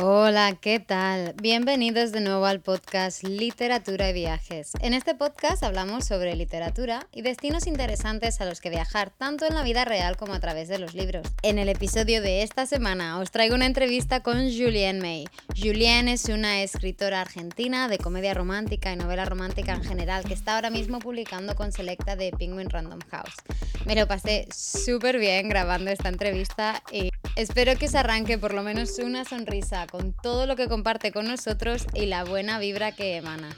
Hola, 0.00 0.56
¿qué 0.60 0.78
tal? 0.78 1.34
Bienvenidos 1.42 2.12
de 2.12 2.20
nuevo 2.20 2.46
al 2.46 2.60
podcast 2.60 3.24
Literatura 3.24 4.08
y 4.10 4.12
Viajes. 4.12 4.70
En 4.80 4.94
este 4.94 5.16
podcast 5.16 5.64
hablamos 5.64 6.04
sobre 6.04 6.36
literatura 6.36 7.08
y 7.12 7.22
destinos 7.22 7.66
interesantes 7.66 8.40
a 8.40 8.44
los 8.44 8.60
que 8.60 8.70
viajar 8.70 9.10
tanto 9.10 9.44
en 9.44 9.56
la 9.56 9.64
vida 9.64 9.84
real 9.84 10.16
como 10.16 10.34
a 10.34 10.38
través 10.38 10.68
de 10.68 10.78
los 10.78 10.94
libros. 10.94 11.26
En 11.42 11.58
el 11.58 11.68
episodio 11.68 12.22
de 12.22 12.44
esta 12.44 12.64
semana 12.64 13.18
os 13.18 13.32
traigo 13.32 13.56
una 13.56 13.66
entrevista 13.66 14.22
con 14.22 14.36
Julienne 14.36 15.00
May. 15.00 15.24
Julienne 15.56 16.12
es 16.12 16.26
una 16.26 16.62
escritora 16.62 17.20
argentina 17.20 17.88
de 17.88 17.98
comedia 17.98 18.34
romántica 18.34 18.92
y 18.92 18.96
novela 18.96 19.24
romántica 19.24 19.74
en 19.74 19.82
general 19.82 20.22
que 20.22 20.34
está 20.34 20.54
ahora 20.54 20.70
mismo 20.70 21.00
publicando 21.00 21.56
con 21.56 21.72
Selecta 21.72 22.14
de 22.14 22.30
Penguin 22.30 22.70
Random 22.70 23.00
House. 23.10 23.34
Me 23.84 23.96
lo 23.96 24.06
pasé 24.06 24.46
súper 24.54 25.18
bien 25.18 25.48
grabando 25.48 25.90
esta 25.90 26.08
entrevista 26.08 26.84
y 26.92 27.10
espero 27.38 27.76
que 27.76 27.86
os 27.86 27.94
arranque 27.94 28.36
por 28.36 28.52
lo 28.52 28.64
menos 28.64 28.98
una 28.98 29.24
sonrisa 29.24 29.86
con 29.86 30.12
todo 30.12 30.44
lo 30.46 30.56
que 30.56 30.66
comparte 30.66 31.12
con 31.12 31.26
nosotros 31.26 31.86
y 31.94 32.06
la 32.06 32.24
buena 32.24 32.58
vibra 32.58 32.90
que 32.92 33.16
emana. 33.16 33.48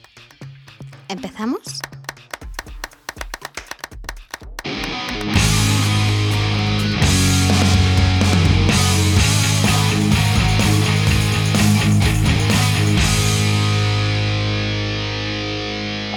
¿Empezamos? 1.09 1.81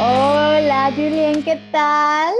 Hola 0.02 0.91
Julien, 0.93 1.41
¿qué 1.43 1.62
tal? 1.71 2.34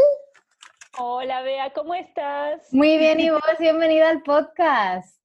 Hola 1.06 1.42
Bea, 1.42 1.74
¿cómo 1.74 1.94
estás? 1.96 2.74
Muy 2.74 2.98
bien, 2.98 3.20
y 3.20 3.30
vos, 3.30 3.42
bienvenida 3.60 4.10
al 4.10 4.24
podcast. 4.24 5.22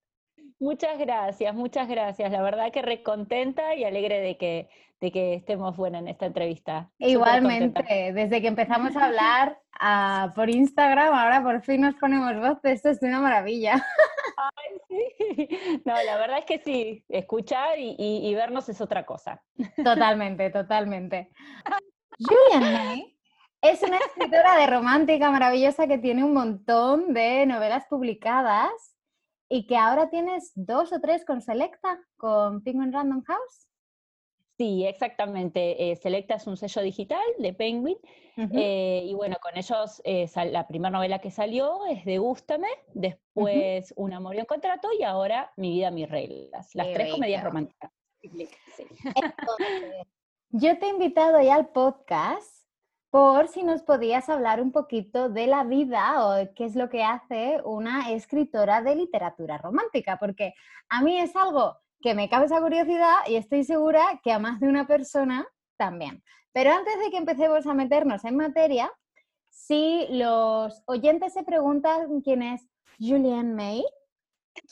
Muchas 0.59 0.99
gracias, 0.99 1.55
muchas 1.55 1.87
gracias. 1.87 2.33
La 2.33 2.43
verdad 2.43 2.73
que 2.73 2.83
recontenta 2.83 3.77
y 3.77 3.85
alegre 3.85 4.19
de 4.19 4.37
que, 4.37 4.69
de 5.01 5.13
que 5.13 5.35
estemos 5.35 5.77
buenas 5.77 6.03
en 6.03 6.09
esta 6.09 6.27
entrevista. 6.27 6.91
Igualmente, 6.99 8.13
desde 8.13 8.41
que 8.41 8.49
empezamos 8.49 8.97
a 8.97 9.07
hablar 9.07 9.61
ah, 9.79 10.33
por 10.35 10.51
Instagram, 10.51 11.15
ahora 11.15 11.45
por 11.45 11.63
fin 11.63 11.83
nos 11.83 11.95
ponemos 11.95 12.35
voz, 12.41 12.59
esto 12.65 12.89
es 12.89 13.01
una 13.01 13.21
maravilla. 13.21 13.75
Ay, 14.37 14.81
sí. 14.89 15.49
No, 15.85 15.95
la 15.95 16.17
verdad 16.17 16.39
es 16.39 16.45
que 16.45 16.59
sí, 16.59 17.05
escuchar 17.09 17.79
y, 17.79 18.35
vernos 18.35 18.69
es 18.69 18.81
otra 18.81 19.07
cosa. 19.07 19.45
Totalmente, 19.77 20.51
totalmente. 20.51 21.31
Julian 22.19 22.73
May 22.73 23.18
es 23.63 23.83
una 23.83 23.99
escritora 23.99 24.57
de 24.57 24.67
romántica 24.67 25.31
maravillosa 25.31 25.87
que 25.87 25.99
tiene 25.99 26.25
un 26.25 26.33
montón 26.33 27.13
de 27.13 27.45
novelas 27.47 27.87
publicadas 27.89 28.71
y 29.49 29.67
que 29.67 29.77
ahora 29.77 30.11
tienes 30.11 30.53
dos 30.55 30.93
o 30.93 31.01
tres 31.01 31.25
con 31.25 31.41
Selecta, 31.41 31.99
con 32.17 32.63
Penguin 32.63 32.93
Random 32.93 33.23
House. 33.25 33.69
Sí, 34.59 34.85
exactamente. 34.85 35.91
Eh, 35.91 35.97
Selecta 35.97 36.35
es 36.35 36.47
un 36.47 36.57
sello 36.57 36.83
digital 36.83 37.23
de 37.39 37.53
Penguin. 37.55 37.97
Eh, 38.37 39.03
y 39.05 39.15
bueno, 39.15 39.37
con 39.41 39.57
ellos 39.57 40.01
eh, 40.05 40.29
la 40.53 40.69
primera 40.69 40.91
novela 40.91 41.19
que 41.19 41.33
salió 41.33 41.87
es 41.87 42.05
de 42.05 42.19
Gústame, 42.19 42.69
después 42.95 43.93
Un 43.97 44.13
amor 44.13 44.37
y 44.37 44.39
un 44.39 44.45
contrato 44.45 44.89
y 44.97 45.03
ahora 45.03 45.53
Mi 45.57 45.73
vida, 45.73 45.91
mis 45.91 46.09
reglas. 46.09 46.73
Las 46.75 46.93
tres 46.93 47.13
comedias 47.13 47.43
románticas. 47.43 47.91
yo 50.51 50.79
te 50.79 50.87
he 50.87 50.91
invitado 50.91 51.41
ya 51.41 51.57
al 51.57 51.69
podcast 51.69 52.58
por 53.11 53.49
si 53.49 53.63
nos 53.63 53.83
podías 53.83 54.29
hablar 54.29 54.61
un 54.61 54.73
poquito 54.73 55.29
de 55.31 55.47
la 55.47 55.65
vida 55.65 56.27
o 56.27 56.55
qué 56.55 56.67
es 56.67 56.77
lo 56.77 56.91
que 56.91 57.03
hace 57.03 57.61
una 57.65 58.13
escritora 58.13 58.83
de 58.83 58.97
literatura 58.97 59.59
romántica, 59.59 60.19
porque 60.19 60.55
a 60.89 61.03
mí 61.03 61.19
es 61.19 61.35
algo 61.35 61.79
que 62.01 62.15
me 62.15 62.29
causa 62.29 62.61
curiosidad 62.61 63.17
y 63.27 63.37
estoy 63.37 63.65
segura 63.65 64.21
que 64.23 64.33
a 64.33 64.39
más 64.39 64.61
de 64.61 64.69
una 64.69 64.87
persona 64.87 65.49
también. 65.77 66.23
Pero 66.53 66.73
antes 66.73 66.99
de 67.01 67.11
que 67.11 67.17
empecemos 67.17 67.67
a 67.67 67.75
meternos 67.75 68.25
en 68.25 68.37
materia, 68.37 68.93
si 69.49 70.07
los 70.11 70.83
oyentes 70.87 71.33
se 71.33 71.45
preguntan 71.45 72.21
quién 72.21 72.43
es 72.43 72.69
Julianne 72.99 73.55
May, 73.55 73.85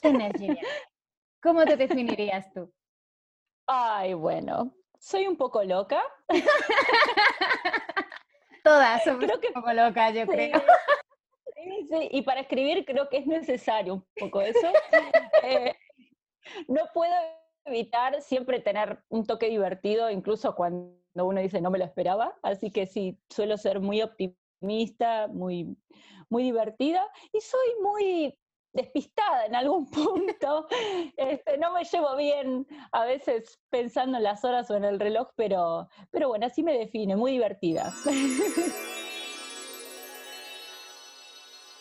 ¿quién 0.00 0.20
es 0.20 0.32
Julianne 0.32 0.60
¿Cómo 1.42 1.64
te 1.64 1.76
definirías 1.76 2.52
tú? 2.52 2.72
Ay, 3.66 4.14
bueno, 4.14 4.74
soy 4.98 5.26
un 5.26 5.36
poco 5.36 5.62
loca. 5.62 6.02
Todas 8.66 9.04
somos 9.04 9.24
creo 9.24 9.40
que, 9.40 9.52
poco 9.52 9.72
locas, 9.72 10.12
yo 10.12 10.26
creo. 10.26 10.60
Sí, 11.54 11.86
sí, 11.88 12.08
y 12.10 12.22
para 12.22 12.40
escribir 12.40 12.84
creo 12.84 13.08
que 13.08 13.18
es 13.18 13.26
necesario 13.26 13.94
un 13.94 14.06
poco 14.18 14.40
eso. 14.40 14.68
Eh, 15.42 15.74
no 16.66 16.82
puedo 16.92 17.14
evitar 17.64 18.20
siempre 18.20 18.58
tener 18.58 19.00
un 19.08 19.26
toque 19.26 19.48
divertido, 19.48 20.10
incluso 20.10 20.56
cuando 20.56 20.96
uno 21.14 21.40
dice 21.40 21.60
no 21.60 21.70
me 21.70 21.78
lo 21.78 21.84
esperaba, 21.84 22.36
así 22.42 22.72
que 22.72 22.86
sí, 22.86 23.18
suelo 23.30 23.56
ser 23.56 23.80
muy 23.80 24.02
optimista, 24.02 25.28
muy, 25.28 25.76
muy 26.28 26.42
divertida 26.42 27.06
y 27.32 27.40
soy 27.40 27.68
muy 27.82 28.38
despistada 28.76 29.46
en 29.46 29.56
algún 29.56 29.90
punto. 29.90 30.68
Este, 31.16 31.58
no 31.58 31.72
me 31.72 31.84
llevo 31.84 32.14
bien 32.16 32.66
a 32.92 33.04
veces 33.04 33.58
pensando 33.70 34.18
en 34.18 34.22
las 34.22 34.44
horas 34.44 34.70
o 34.70 34.76
en 34.76 34.84
el 34.84 35.00
reloj, 35.00 35.30
pero, 35.34 35.88
pero 36.10 36.28
bueno, 36.28 36.46
así 36.46 36.62
me 36.62 36.78
define, 36.78 37.16
muy 37.16 37.32
divertida. 37.32 37.92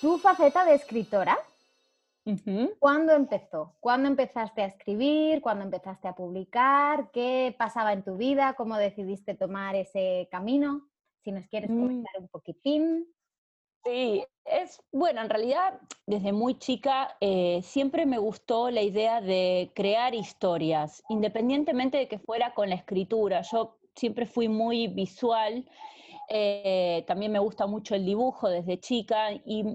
¿Tu 0.02 0.18
faceta 0.18 0.66
de 0.66 0.74
escritora? 0.76 1.38
¿Cuándo 2.80 3.14
empezó? 3.14 3.76
¿Cuándo 3.80 4.08
empezaste 4.08 4.64
a 4.64 4.66
escribir? 4.66 5.42
¿Cuándo 5.42 5.64
empezaste 5.64 6.08
a 6.08 6.16
publicar? 6.16 7.12
¿Qué 7.12 7.56
pasaba 7.58 7.94
en 7.94 8.04
tu 8.04 8.18
vida? 8.18 8.56
¿Cómo 8.58 8.78
decidiste 8.78 9.36
tomar 9.36 9.76
ese 9.76 10.28
camino? 10.32 10.90
Si 11.24 11.32
nos 11.32 11.48
quieres 11.48 11.70
mm. 11.70 11.80
comentar 11.80 12.14
un 12.20 12.28
poquitín. 12.28 13.15
Sí, 13.86 14.26
es 14.46 14.82
bueno, 14.92 15.22
en 15.22 15.30
realidad 15.30 15.80
desde 16.08 16.34
muy 16.34 16.58
chica 16.58 17.16
eh, 17.22 17.62
siempre 17.64 18.08
me 18.08 18.18
gustó 18.18 18.72
la 18.72 18.82
idea 18.82 19.22
de 19.22 19.72
crear 19.76 20.16
historias, 20.16 21.04
independientemente 21.08 22.00
de 22.00 22.08
que 22.08 22.18
fuera 22.18 22.56
con 22.56 22.70
la 22.70 22.76
escritura. 22.76 23.44
Yo 23.44 23.78
siempre 23.96 24.26
fui 24.26 24.50
muy 24.50 24.88
visual, 24.88 25.70
eh, 26.30 27.04
también 27.08 27.32
me 27.32 27.38
gusta 27.38 27.68
mucho 27.68 27.94
el 27.94 28.06
dibujo 28.06 28.50
desde 28.50 28.80
chica 28.80 29.32
y 29.34 29.66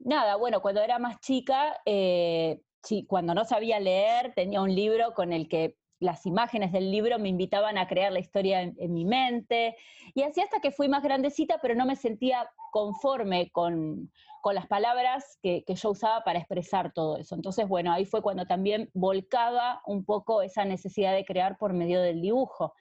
nada, 0.00 0.34
bueno, 0.34 0.60
cuando 0.60 0.80
era 0.82 0.98
más 0.98 1.20
chica, 1.20 1.80
eh, 1.86 2.60
sí, 2.82 3.06
cuando 3.06 3.34
no 3.34 3.44
sabía 3.44 3.78
leer, 3.78 4.34
tenía 4.34 4.60
un 4.62 4.74
libro 4.74 5.14
con 5.14 5.32
el 5.32 5.48
que 5.48 5.76
las 6.00 6.26
imágenes 6.26 6.72
del 6.72 6.90
libro 6.90 7.18
me 7.18 7.28
invitaban 7.28 7.78
a 7.78 7.88
crear 7.88 8.12
la 8.12 8.20
historia 8.20 8.62
en, 8.62 8.74
en, 8.78 8.92
mi 8.92 9.04
mente. 9.04 9.76
Y 10.14 10.22
así 10.22 10.40
hasta 10.40 10.60
que 10.60 10.70
fui 10.70 10.88
más 10.88 11.02
grandecita, 11.02 11.58
pero 11.60 11.74
no 11.74 11.86
me 11.86 11.96
sentía 11.96 12.48
conforme 12.70 13.50
con, 13.50 14.10
las 14.50 14.66
palabras 14.66 15.38
que, 15.42 15.62
yo 15.66 15.90
usaba 15.90 16.24
para 16.24 16.38
expresar 16.38 16.90
todo 16.94 17.18
eso. 17.18 17.34
Entonces, 17.34 17.68
bueno, 17.68 17.92
ahí 17.92 18.06
fue 18.06 18.22
cuando 18.22 18.46
también 18.46 18.88
volcaba 18.94 19.82
un 19.84 20.06
poco 20.06 20.40
esa 20.40 20.64
necesidad 20.64 21.12
de 21.12 21.26
crear 21.26 21.58
por 21.58 21.74
medio 21.74 22.00
del 22.00 22.22
dibujo. 22.22 22.74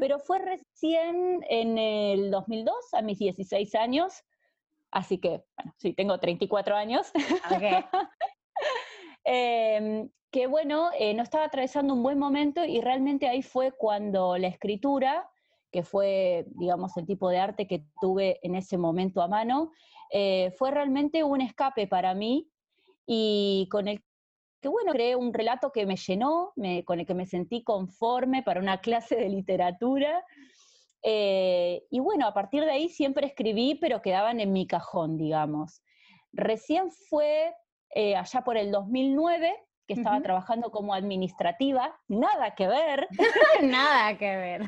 Pero 0.00 0.18
fue 0.18 0.38
recién 0.38 1.44
en 1.50 1.76
el 1.76 2.30
2002, 2.30 2.74
a 2.94 3.02
mis 3.02 3.18
16 3.18 3.74
años, 3.74 4.24
así 4.90 5.18
que, 5.18 5.44
bueno, 5.54 5.74
sí, 5.76 5.92
tengo 5.92 6.18
34 6.18 6.74
años. 6.74 7.12
Em, 9.28 10.08
que 10.30 10.46
bueno, 10.46 10.90
eh, 10.98 11.12
no 11.14 11.22
estaba 11.22 11.44
atravesando 11.44 11.94
un 11.94 12.02
buen 12.02 12.18
momento 12.18 12.64
y 12.64 12.80
realmente 12.80 13.28
ahí 13.28 13.42
fue 13.42 13.72
cuando 13.72 14.36
la 14.38 14.46
escritura 14.46 15.28
que 15.72 15.82
fue, 15.82 16.46
digamos, 16.50 16.96
el 16.96 17.06
tipo 17.06 17.28
de 17.28 17.38
arte 17.38 17.66
que 17.66 17.84
tuve 18.00 18.38
en 18.42 18.54
ese 18.54 18.78
momento 18.78 19.20
a 19.20 19.28
mano, 19.28 19.72
eh, 20.10 20.52
fue 20.56 20.70
realmente 20.70 21.24
un 21.24 21.40
escape 21.40 21.86
para 21.86 22.14
mí 22.14 22.48
y 23.04 23.68
con 23.70 23.88
el 23.88 24.02
que, 24.62 24.68
bueno, 24.68 24.92
creé 24.92 25.16
un 25.16 25.34
relato 25.34 25.72
que 25.72 25.84
me 25.84 25.96
llenó, 25.96 26.52
con 26.84 27.00
el 27.00 27.06
que 27.06 27.14
me 27.14 27.26
sentí 27.26 27.62
conforme 27.62 28.42
para 28.42 28.60
una 28.60 28.80
clase 28.80 29.16
de 29.16 29.28
literatura. 29.28 30.24
Eh, 31.02 31.84
y 31.90 32.00
bueno, 32.00 32.26
a 32.26 32.32
partir 32.32 32.64
de 32.64 32.70
ahí 32.70 32.88
siempre 32.88 33.26
escribí, 33.26 33.74
pero 33.74 34.00
quedaban 34.00 34.40
en 34.40 34.52
mi 34.52 34.66
cajón, 34.66 35.18
digamos. 35.18 35.82
Recién 36.32 36.90
fue 36.90 37.54
eh, 37.94 38.16
allá 38.16 38.42
por 38.42 38.56
el 38.56 38.70
2009 38.70 39.54
que 39.86 39.94
estaba 39.94 40.20
trabajando 40.20 40.70
como 40.70 40.94
administrativa, 40.94 41.96
nada 42.08 42.54
que 42.54 42.66
ver. 42.66 43.06
nada 43.62 44.18
que 44.18 44.36
ver. 44.36 44.62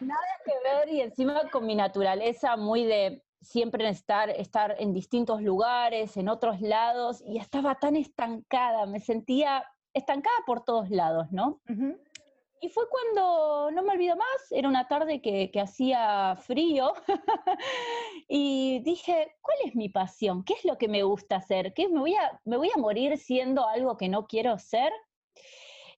Nada 0.00 0.28
que 0.44 0.52
ver 0.64 0.88
y 0.92 1.00
encima 1.00 1.48
con 1.50 1.66
mi 1.66 1.76
naturaleza 1.76 2.56
muy 2.56 2.84
de 2.84 3.22
siempre 3.40 3.88
estar, 3.88 4.28
estar 4.30 4.74
en 4.78 4.92
distintos 4.92 5.40
lugares, 5.40 6.16
en 6.16 6.28
otros 6.28 6.60
lados, 6.60 7.22
y 7.24 7.38
estaba 7.38 7.76
tan 7.76 7.94
estancada, 7.96 8.86
me 8.86 8.98
sentía 8.98 9.64
estancada 9.94 10.36
por 10.46 10.64
todos 10.64 10.90
lados, 10.90 11.28
¿no? 11.30 11.60
Y 12.60 12.70
fue 12.70 12.84
cuando, 12.88 13.70
no 13.70 13.82
me 13.82 13.92
olvido 13.92 14.16
más, 14.16 14.50
era 14.50 14.68
una 14.68 14.88
tarde 14.88 15.20
que, 15.20 15.50
hacía 15.60 16.36
frío 16.36 16.94
y 18.28 18.80
dije, 18.80 19.36
¿cuál 19.42 19.58
es 19.64 19.74
mi 19.74 19.88
pasión? 19.88 20.42
¿Qué 20.42 20.54
es 20.54 20.64
lo 20.64 20.78
que 20.78 20.88
me 20.88 21.02
gusta 21.02 21.36
hacer? 21.36 21.74
¿Qué, 21.74 21.88
me, 21.88 22.00
voy 22.00 22.14
a, 22.14 22.40
¿Me 22.44 22.56
voy 22.56 22.70
a 22.74 22.78
morir 22.78 23.18
siendo 23.18 23.66
algo 23.68 23.96
que 23.96 24.08
no 24.08 24.26
quiero 24.26 24.58
ser? 24.58 24.90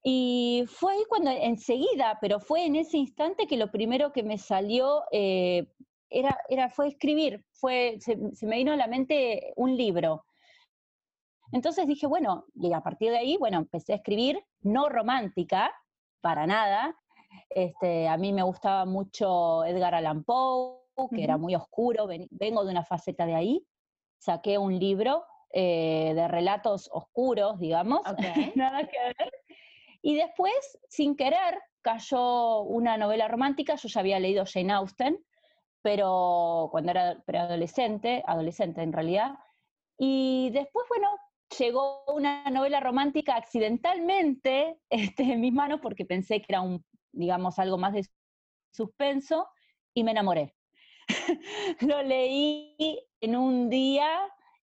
Y 0.02 0.64
fue 0.68 0.94
ahí 0.94 1.04
cuando 1.08 1.30
enseguida, 1.30 2.18
pero 2.20 2.40
fue 2.40 2.64
en 2.66 2.76
ese 2.76 2.98
instante 2.98 3.46
que 3.46 3.56
lo 3.56 3.70
primero 3.70 4.12
que 4.12 4.22
me 4.22 4.38
salió 4.38 5.02
eh, 5.12 5.66
era, 6.10 6.38
era, 6.48 6.70
fue 6.70 6.88
escribir, 6.88 7.44
fue, 7.52 7.98
se, 8.00 8.16
me 8.46 8.56
vino 8.56 8.72
a 8.72 8.76
la 8.76 8.86
mente 8.86 9.52
un 9.56 9.76
libro. 9.76 10.24
Entonces 11.52 11.86
dije, 11.86 12.06
bueno, 12.06 12.46
y 12.54 12.72
a 12.72 12.80
partir 12.80 13.10
de 13.10 13.18
ahí, 13.18 13.36
bueno, 13.36 13.58
empecé 13.58 13.92
a 13.92 13.96
escribir, 13.96 14.42
no 14.60 14.88
romántica, 14.88 15.72
para 16.20 16.46
nada. 16.46 16.96
Este, 17.50 18.08
a 18.08 18.16
mí 18.16 18.32
me 18.32 18.42
gustaba 18.42 18.84
mucho 18.84 19.64
Edgar 19.64 19.94
Allan 19.94 20.24
Poe, 20.24 20.78
que 21.14 21.22
era 21.22 21.36
muy 21.36 21.54
oscuro, 21.54 22.08
vengo 22.30 22.64
de 22.64 22.70
una 22.70 22.84
faceta 22.84 23.24
de 23.26 23.34
ahí. 23.34 23.66
Saqué 24.18 24.58
un 24.58 24.78
libro 24.78 25.24
eh, 25.50 26.12
de 26.14 26.28
relatos 26.28 26.90
oscuros, 26.92 27.58
digamos, 27.58 28.02
nada 28.56 28.86
que 28.86 28.98
ver. 28.98 29.32
Y 30.02 30.16
después, 30.16 30.78
sin 30.88 31.16
querer, 31.16 31.60
cayó 31.82 32.62
una 32.62 32.96
novela 32.96 33.28
romántica, 33.28 33.76
yo 33.76 33.88
ya 33.88 34.00
había 34.00 34.18
leído 34.18 34.44
Jane 34.46 34.72
Austen, 34.72 35.18
pero 35.82 36.68
cuando 36.70 36.90
era 36.90 37.22
preadolescente, 37.24 38.22
adolescente 38.26 38.82
en 38.82 38.92
realidad, 38.92 39.38
y 39.96 40.50
después, 40.50 40.86
bueno, 40.88 41.08
llegó 41.56 42.04
una 42.06 42.44
novela 42.50 42.80
romántica 42.80 43.36
accidentalmente 43.36 44.78
este, 44.90 45.22
en 45.24 45.40
mis 45.40 45.52
manos 45.52 45.80
porque 45.80 46.04
pensé 46.04 46.40
que 46.40 46.46
era 46.50 46.60
un, 46.60 46.84
digamos, 47.12 47.58
algo 47.58 47.78
más 47.78 47.92
de 47.92 48.06
suspenso 48.72 49.48
y 49.94 50.04
me 50.04 50.12
enamoré. 50.12 50.54
Lo 51.80 52.02
leí 52.02 53.00
en 53.20 53.36
un 53.36 53.70
día, 53.70 54.08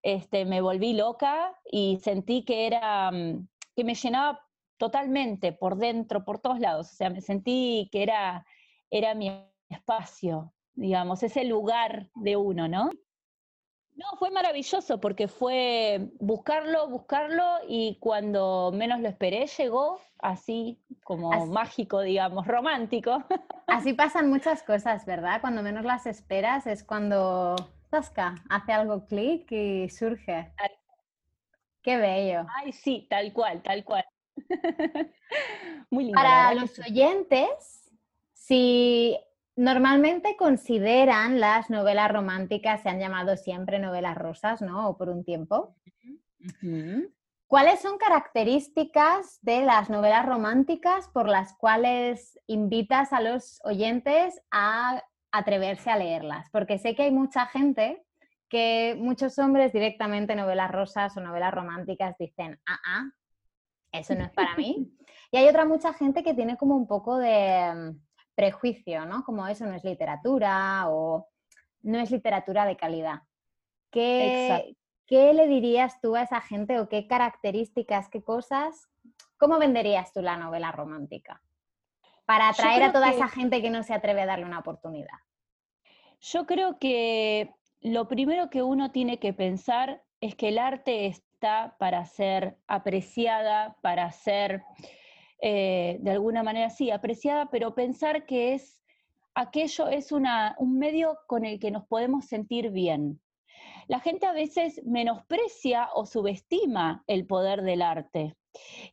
este, 0.01 0.45
me 0.45 0.61
volví 0.61 0.93
loca 0.93 1.55
y 1.65 1.99
sentí 2.01 2.43
que 2.43 2.67
era, 2.67 3.11
mm, 3.11 3.47
que 3.75 3.83
me 3.83 3.95
llenaba 3.95 4.41
totalmente 4.77 5.53
por 5.53 5.77
dentro, 5.77 6.25
por 6.25 6.39
todos 6.39 6.59
lados. 6.59 6.91
O 6.91 6.95
sea, 6.95 7.09
me 7.09 7.21
sentí 7.21 7.87
que 7.91 8.03
era, 8.03 8.45
era 8.91 9.15
mi 9.15 9.31
espacio, 9.69 10.53
digamos, 10.73 11.23
ese 11.23 11.45
lugar 11.45 12.09
de 12.15 12.35
uno, 12.35 12.67
¿no? 12.67 12.89
No, 13.95 14.05
fue 14.17 14.31
maravilloso 14.31 14.99
porque 14.99 15.27
fue 15.27 16.09
buscarlo, 16.19 16.87
buscarlo 16.89 17.43
y 17.67 17.97
cuando 17.99 18.71
menos 18.73 18.99
lo 18.99 19.07
esperé 19.07 19.45
llegó 19.45 19.99
así 20.19 20.79
como 21.03 21.45
mágico, 21.47 22.01
digamos, 22.01 22.47
romántico. 22.47 23.23
Así 23.67 23.93
pasan 23.93 24.29
muchas 24.29 24.63
cosas, 24.63 25.05
¿verdad? 25.05 25.41
Cuando 25.41 25.61
menos 25.61 25.83
las 25.85 26.05
esperas 26.05 26.67
es 26.67 26.83
cuando 26.83 27.55
Zasca 27.89 28.35
hace 28.49 28.71
algo 28.71 29.05
clic 29.05 29.51
y 29.51 29.89
surge. 29.89 30.53
Qué 31.81 31.97
bello. 31.97 32.45
Ay, 32.55 32.71
sí, 32.71 33.07
tal 33.09 33.33
cual, 33.33 33.61
tal 33.61 33.83
cual. 33.83 34.05
Muy 35.89 36.05
lindo. 36.05 36.15
Para 36.15 36.53
los 36.53 36.79
oyentes, 36.79 37.91
si 38.33 39.17
Normalmente 39.55 40.35
consideran 40.35 41.39
las 41.39 41.69
novelas 41.69 42.11
románticas, 42.11 42.81
se 42.81 42.89
han 42.89 42.99
llamado 42.99 43.37
siempre 43.37 43.77
novelas 43.77 44.17
rosas, 44.17 44.61
¿no? 44.61 44.89
O 44.89 44.97
por 44.97 45.09
un 45.09 45.23
tiempo. 45.23 45.75
¿Cuáles 47.47 47.81
son 47.81 47.99
características 47.99 49.37
de 49.43 49.63
las 49.63 49.89
novelas 49.89 50.25
románticas 50.25 51.07
por 51.09 51.27
las 51.27 51.55
cuales 51.55 52.39
invitas 52.47 53.13
a 53.13 53.21
los 53.21 53.59
oyentes 53.63 54.41
a 54.49 55.03
atreverse 55.31 55.91
a 55.91 55.97
leerlas? 55.97 56.49
Porque 56.49 56.79
sé 56.79 56.95
que 56.95 57.03
hay 57.03 57.11
mucha 57.11 57.45
gente 57.45 58.03
que 58.49 58.95
muchos 58.97 59.37
hombres 59.37 59.71
directamente 59.71 60.35
novelas 60.35 60.71
rosas 60.71 61.15
o 61.15 61.21
novelas 61.21 61.53
románticas 61.53 62.15
dicen, 62.17 62.59
ah, 62.67 62.79
ah, 62.87 63.11
eso 63.91 64.15
no 64.15 64.25
es 64.25 64.31
para 64.31 64.55
mí. 64.55 64.91
Y 65.31 65.37
hay 65.37 65.47
otra 65.47 65.65
mucha 65.65 65.93
gente 65.93 66.23
que 66.23 66.35
tiene 66.35 66.57
como 66.57 66.75
un 66.75 66.85
poco 66.85 67.17
de 67.17 67.95
prejuicio, 68.35 69.05
¿no? 69.05 69.23
Como 69.23 69.47
eso 69.47 69.65
no 69.65 69.75
es 69.75 69.83
literatura 69.83 70.89
o 70.89 71.27
no 71.81 71.99
es 71.99 72.11
literatura 72.11 72.65
de 72.65 72.77
calidad. 72.77 73.21
¿Qué, 73.91 74.75
¿Qué 75.05 75.33
le 75.33 75.47
dirías 75.47 75.99
tú 76.01 76.15
a 76.15 76.23
esa 76.23 76.41
gente 76.41 76.79
o 76.79 76.89
qué 76.89 77.07
características, 77.07 78.09
qué 78.09 78.23
cosas, 78.23 78.87
cómo 79.37 79.59
venderías 79.59 80.13
tú 80.13 80.21
la 80.21 80.37
novela 80.37 80.71
romántica? 80.71 81.41
Para 82.25 82.49
atraer 82.49 82.83
a 82.83 82.93
toda 82.93 83.11
esa 83.11 83.27
gente 83.27 83.61
que 83.61 83.69
no 83.69 83.83
se 83.83 83.93
atreve 83.93 84.21
a 84.21 84.25
darle 84.25 84.45
una 84.45 84.59
oportunidad. 84.59 85.19
Yo 86.21 86.45
creo 86.45 86.79
que 86.79 87.53
lo 87.81 88.07
primero 88.07 88.49
que 88.49 88.63
uno 88.63 88.91
tiene 88.91 89.19
que 89.19 89.33
pensar 89.33 90.03
es 90.21 90.35
que 90.35 90.47
el 90.47 90.57
arte 90.57 91.05
está 91.07 91.75
para 91.77 92.05
ser 92.05 92.57
apreciada, 92.65 93.75
para 93.81 94.09
ser 94.11 94.63
eh, 95.45 95.97
de 95.99 96.11
alguna 96.11 96.41
manera 96.41 96.69
sí, 96.69 96.89
apreciada, 96.89 97.49
pero 97.51 97.75
pensar 97.75 98.25
que 98.25 98.53
es 98.53 98.81
aquello 99.35 99.89
es 99.89 100.13
una, 100.13 100.55
un 100.57 100.79
medio 100.79 101.19
con 101.27 101.43
el 101.43 101.59
que 101.59 101.69
nos 101.69 101.85
podemos 101.85 102.27
sentir 102.27 102.69
bien. 102.71 103.19
La 103.89 103.99
gente 103.99 104.25
a 104.25 104.31
veces 104.31 104.81
menosprecia 104.85 105.89
o 105.95 106.05
subestima 106.05 107.03
el 107.07 107.27
poder 107.27 107.61
del 107.63 107.81
arte. 107.81 108.37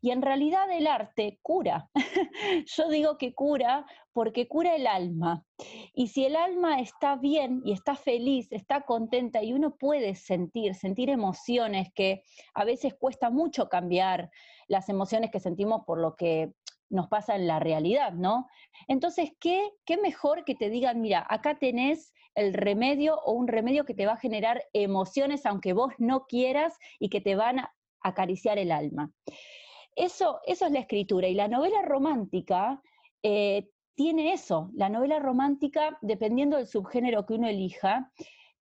Y 0.00 0.10
en 0.10 0.22
realidad 0.22 0.70
el 0.70 0.86
arte 0.86 1.38
cura. 1.42 1.90
Yo 2.66 2.88
digo 2.88 3.18
que 3.18 3.34
cura 3.34 3.86
porque 4.12 4.48
cura 4.48 4.74
el 4.74 4.86
alma. 4.86 5.44
Y 5.94 6.08
si 6.08 6.24
el 6.24 6.36
alma 6.36 6.80
está 6.80 7.16
bien 7.16 7.62
y 7.64 7.72
está 7.72 7.94
feliz, 7.94 8.48
está 8.50 8.82
contenta 8.82 9.42
y 9.42 9.52
uno 9.52 9.76
puede 9.76 10.14
sentir, 10.14 10.74
sentir 10.74 11.10
emociones 11.10 11.88
que 11.94 12.22
a 12.54 12.64
veces 12.64 12.94
cuesta 12.94 13.30
mucho 13.30 13.68
cambiar, 13.68 14.30
las 14.68 14.88
emociones 14.88 15.30
que 15.30 15.40
sentimos 15.40 15.82
por 15.86 15.98
lo 16.00 16.16
que 16.16 16.52
nos 16.88 17.08
pasa 17.08 17.36
en 17.36 17.46
la 17.46 17.60
realidad, 17.60 18.12
¿no? 18.12 18.48
Entonces, 18.88 19.30
¿qué, 19.38 19.70
qué 19.84 19.96
mejor 19.96 20.44
que 20.44 20.56
te 20.56 20.70
digan, 20.70 21.00
mira, 21.00 21.24
acá 21.28 21.58
tenés 21.58 22.12
el 22.34 22.52
remedio 22.52 23.18
o 23.24 23.32
un 23.32 23.48
remedio 23.48 23.84
que 23.84 23.94
te 23.94 24.06
va 24.06 24.12
a 24.12 24.16
generar 24.16 24.64
emociones 24.72 25.46
aunque 25.46 25.72
vos 25.72 25.92
no 25.98 26.26
quieras 26.26 26.76
y 26.98 27.08
que 27.08 27.20
te 27.20 27.36
van 27.36 27.60
a 27.60 27.74
acariciar 28.02 28.58
el 28.58 28.73
alma. 28.73 29.11
Eso, 29.94 30.41
eso 30.47 30.67
es 30.67 30.73
la 30.73 30.81
escritura. 30.81 31.29
Y 31.29 31.35
la 31.35 31.49
novela 31.49 31.82
romántica 31.82 32.81
eh, 33.23 33.69
tiene 33.94 34.32
eso. 34.32 34.70
La 34.75 34.88
novela 34.88 35.19
romántica, 35.19 35.99
dependiendo 36.00 36.56
del 36.56 36.67
subgénero 36.67 37.26
que 37.26 37.35
uno 37.35 37.49
elija, 37.49 38.11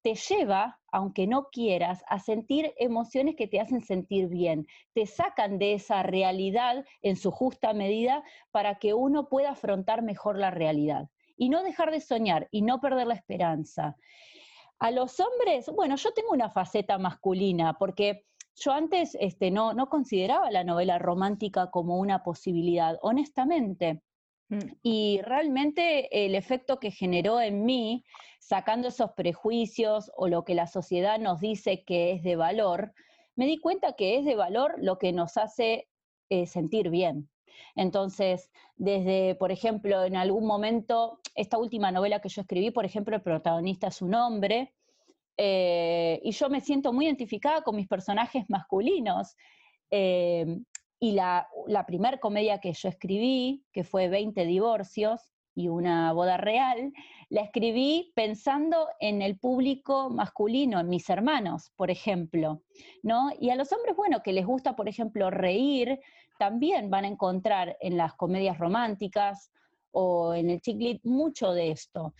te 0.02 0.16
lleva, 0.16 0.80
aunque 0.92 1.28
no 1.28 1.50
quieras, 1.52 2.04
a 2.08 2.20
sentir 2.20 2.74
emociones 2.78 3.36
que 3.36 3.48
te 3.48 3.60
hacen 3.60 3.82
sentir 3.82 4.28
bien, 4.28 4.66
te 4.94 5.06
sacan 5.06 5.60
de 5.60 5.74
esa 5.74 6.04
realidad 6.04 6.86
en 7.02 7.16
su 7.16 7.32
justa 7.32 7.74
medida 7.74 8.24
para 8.52 8.80
que 8.80 8.94
uno 8.94 9.28
pueda 9.28 9.52
afrontar 9.52 10.02
mejor 10.02 10.38
la 10.38 10.52
realidad 10.52 11.10
y 11.36 11.50
no 11.50 11.64
dejar 11.64 11.92
de 11.92 12.02
soñar 12.02 12.48
y 12.52 12.62
no 12.62 12.80
perder 12.80 13.08
la 13.08 13.14
esperanza. 13.16 13.98
A 14.80 14.92
los 14.92 15.20
hombres, 15.20 15.70
bueno, 15.76 15.96
yo 15.98 16.14
tengo 16.14 16.32
una 16.32 16.50
faceta 16.50 16.98
masculina 16.98 17.74
porque 17.78 18.26
yo 18.56 18.72
antes 18.72 19.16
este, 19.20 19.52
no, 19.52 19.74
no 19.74 19.90
consideraba 19.90 20.52
la 20.52 20.64
novela 20.64 21.00
romántica 21.00 21.70
como 21.72 21.98
una 21.98 22.24
posibilidad, 22.24 22.98
honestamente. 23.02 24.02
Mm. 24.50 24.60
Y 24.82 25.22
realmente 25.24 26.26
el 26.26 26.36
efecto 26.36 26.80
que 26.80 26.92
generó 26.92 27.40
en 27.40 27.66
mí, 27.66 28.04
sacando 28.40 28.88
esos 28.88 29.12
prejuicios 29.12 30.12
o 30.16 30.28
lo 30.28 30.44
que 30.44 30.56
la 30.56 30.68
sociedad 30.68 31.20
nos 31.20 31.40
dice 31.40 31.84
que 31.84 32.12
es 32.14 32.24
de 32.24 32.36
valor, 32.36 32.94
me 33.36 33.46
di 33.46 33.58
cuenta 33.60 33.94
que 33.94 34.18
es 34.18 34.26
de 34.26 34.36
valor 34.36 34.76
lo 34.80 34.98
que 34.98 35.14
nos 35.14 35.38
hace 35.38 35.88
eh, 36.30 36.46
sentir 36.46 36.90
bien. 36.90 37.30
Entonces, 37.76 38.50
desde, 38.76 39.36
por 39.36 39.52
ejemplo, 39.52 40.04
en 40.04 40.16
algún 40.16 40.46
momento, 40.46 41.20
esta 41.36 41.58
última 41.58 41.92
novela 41.92 42.20
que 42.22 42.30
yo 42.30 42.42
escribí, 42.42 42.72
por 42.72 42.86
ejemplo, 42.86 43.16
el 43.16 43.22
protagonista 43.22 43.88
es 43.88 44.02
un 44.02 44.16
hombre, 44.16 44.74
eh, 45.42 46.20
y 46.22 46.32
yo 46.32 46.50
me 46.50 46.60
siento 46.60 46.92
muy 46.92 47.06
identificada 47.06 47.62
con 47.62 47.78
mis 47.78 47.88
personajes 47.88 48.44
masculinos. 48.50 49.38
Eh, 49.90 50.60
y 51.00 51.14
la, 51.14 51.48
la 51.66 51.86
primer 51.86 52.20
comedia 52.20 52.60
que 52.60 52.74
yo 52.74 52.90
escribí, 52.90 53.64
que 53.72 53.86
fue 53.86 54.10
20 54.10 54.44
divorcios 54.44 55.32
y 55.56 55.70
una 55.70 56.12
boda 56.12 56.36
real, 56.36 56.92
la 57.30 57.42
escribí 57.42 58.12
pensando 58.16 58.90
en 59.00 59.22
el 59.22 59.40
público 59.40 60.10
masculino, 60.10 60.78
en 60.78 60.90
mis 60.90 61.10
hermanos, 61.10 61.72
por 61.78 61.90
ejemplo, 61.90 62.62
¿no? 63.02 63.30
Y 63.40 63.50
a 63.50 63.56
los 63.56 63.72
hombres, 63.72 63.96
bueno, 63.96 64.22
que 64.22 64.34
les 64.34 64.46
gusta, 64.46 64.76
por 64.76 64.90
ejemplo, 64.90 65.32
reír, 65.32 66.02
también 66.38 66.90
van 66.90 67.06
a 67.06 67.10
encontrar 67.10 67.78
en 67.80 67.96
las 67.96 68.14
comedias 68.16 68.58
románticas 68.58 69.54
o 69.92 70.34
en 70.34 70.50
el 70.50 70.60
chick 70.60 71.00
mucho 71.06 71.54
de 71.54 71.72
esto. 71.72 72.14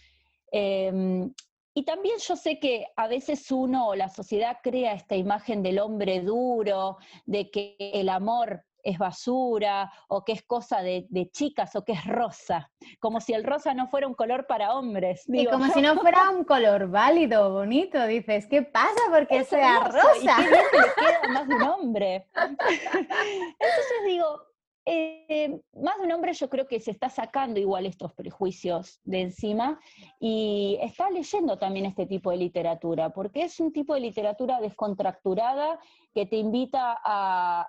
Em, 0.52 1.34
y 1.80 1.84
también 1.84 2.18
yo 2.18 2.36
sé 2.36 2.60
que 2.60 2.88
a 2.98 3.08
veces 3.08 3.50
uno 3.54 3.88
o 3.88 3.96
la 3.96 4.10
sociedad 4.10 4.58
crea 4.62 4.92
esta 4.92 5.16
imagen 5.16 5.64
del 5.64 5.80
hombre 5.80 6.20
duro, 6.20 6.98
de 7.26 7.50
que 7.50 7.78
el 7.80 8.10
amor 8.10 8.66
es 8.84 8.98
basura 8.98 9.90
o 10.10 10.26
que 10.26 10.34
es 10.34 10.44
cosa 10.44 10.82
de, 10.82 11.08
chicas 11.32 11.78
o 11.78 11.86
que 11.86 11.94
es 11.94 12.06
rosa, 12.06 12.70
como 13.00 13.22
si 13.22 13.32
el 13.32 13.46
rosa 13.46 13.74
no 13.74 13.88
fuera 13.88 14.08
un 14.08 14.14
color 14.14 14.46
para 14.46 14.74
hombres. 14.74 15.24
y 15.30 15.46
como 15.46 15.68
si 15.68 15.82
no 15.82 15.96
fuera 16.02 16.30
un 16.36 16.44
color 16.44 16.90
válido, 16.90 17.50
bonito, 17.50 18.06
dices, 18.08 18.46
¿qué 18.48 18.62
pasa 18.62 19.00
porque 19.10 19.46
sea 19.46 19.86
rosa? 19.86 20.36
¿Y 20.38 20.44
qué 20.44 20.50
le 20.50 20.60
queda 20.98 21.30
más 21.30 21.48
de 21.48 21.56
un 21.56 21.64
hombre? 21.64 22.28
Entonces 22.36 24.06
digo, 24.06 24.50
eh, 24.92 25.62
más 25.74 26.00
de 26.00 26.06
un 26.06 26.12
hombre 26.14 26.34
yo 26.34 26.50
creo 26.50 26.68
que 26.68 26.80
se 26.80 26.90
está 26.90 27.10
sacando 27.12 27.60
igual 27.60 27.86
estos 27.86 28.12
prejuicios 28.14 29.00
de 29.04 29.22
encima 29.22 29.80
y 30.20 30.80
está 30.82 31.12
leyendo 31.12 31.60
también 31.60 31.86
este 31.86 32.08
tipo 32.08 32.32
de 32.32 32.38
literatura, 32.38 33.12
porque 33.12 33.44
es 33.44 33.60
un 33.60 33.72
tipo 33.72 33.94
de 33.94 34.00
literatura 34.00 34.60
descontracturada 34.60 35.80
que 36.16 36.26
te 36.26 36.38
invita 36.38 37.00
a, 37.06 37.68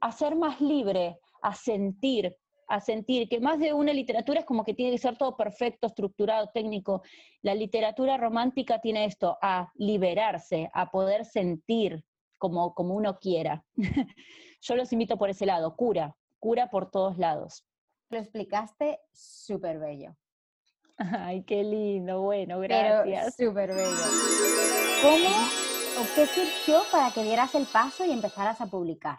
a 0.00 0.12
ser 0.12 0.34
más 0.34 0.60
libre, 0.60 1.20
a 1.42 1.54
sentir, 1.54 2.36
a 2.66 2.80
sentir, 2.80 3.28
que 3.28 3.38
más 3.38 3.60
de 3.60 3.72
una 3.72 3.92
literatura 3.92 4.40
es 4.40 4.46
como 4.46 4.64
que 4.64 4.74
tiene 4.74 4.90
que 4.90 4.98
ser 4.98 5.16
todo 5.16 5.36
perfecto, 5.36 5.86
estructurado, 5.86 6.50
técnico. 6.52 7.02
La 7.40 7.54
literatura 7.54 8.16
romántica 8.16 8.80
tiene 8.80 9.04
esto, 9.04 9.38
a 9.40 9.70
liberarse, 9.76 10.68
a 10.74 10.90
poder 10.90 11.24
sentir 11.24 12.04
como, 12.36 12.74
como 12.74 12.96
uno 12.96 13.16
quiera. 13.20 13.64
Yo 14.60 14.74
los 14.74 14.92
invito 14.92 15.16
por 15.16 15.30
ese 15.30 15.46
lado, 15.46 15.76
cura, 15.76 16.16
cura 16.38 16.70
por 16.70 16.90
todos 16.90 17.18
lados. 17.18 17.66
Lo 18.10 18.18
explicaste 18.18 19.00
súper 19.12 19.78
bello. 19.78 20.16
Ay, 20.96 21.44
qué 21.44 21.62
lindo, 21.62 22.22
bueno, 22.22 22.58
gracias. 22.60 23.36
Súper 23.36 23.74
bello. 23.74 23.96
¿Cómo 25.02 25.28
o 26.00 26.14
qué 26.14 26.26
surgió 26.26 26.82
para 26.90 27.12
que 27.12 27.22
dieras 27.22 27.54
el 27.54 27.66
paso 27.66 28.04
y 28.04 28.10
empezaras 28.10 28.60
a 28.60 28.66
publicar? 28.66 29.18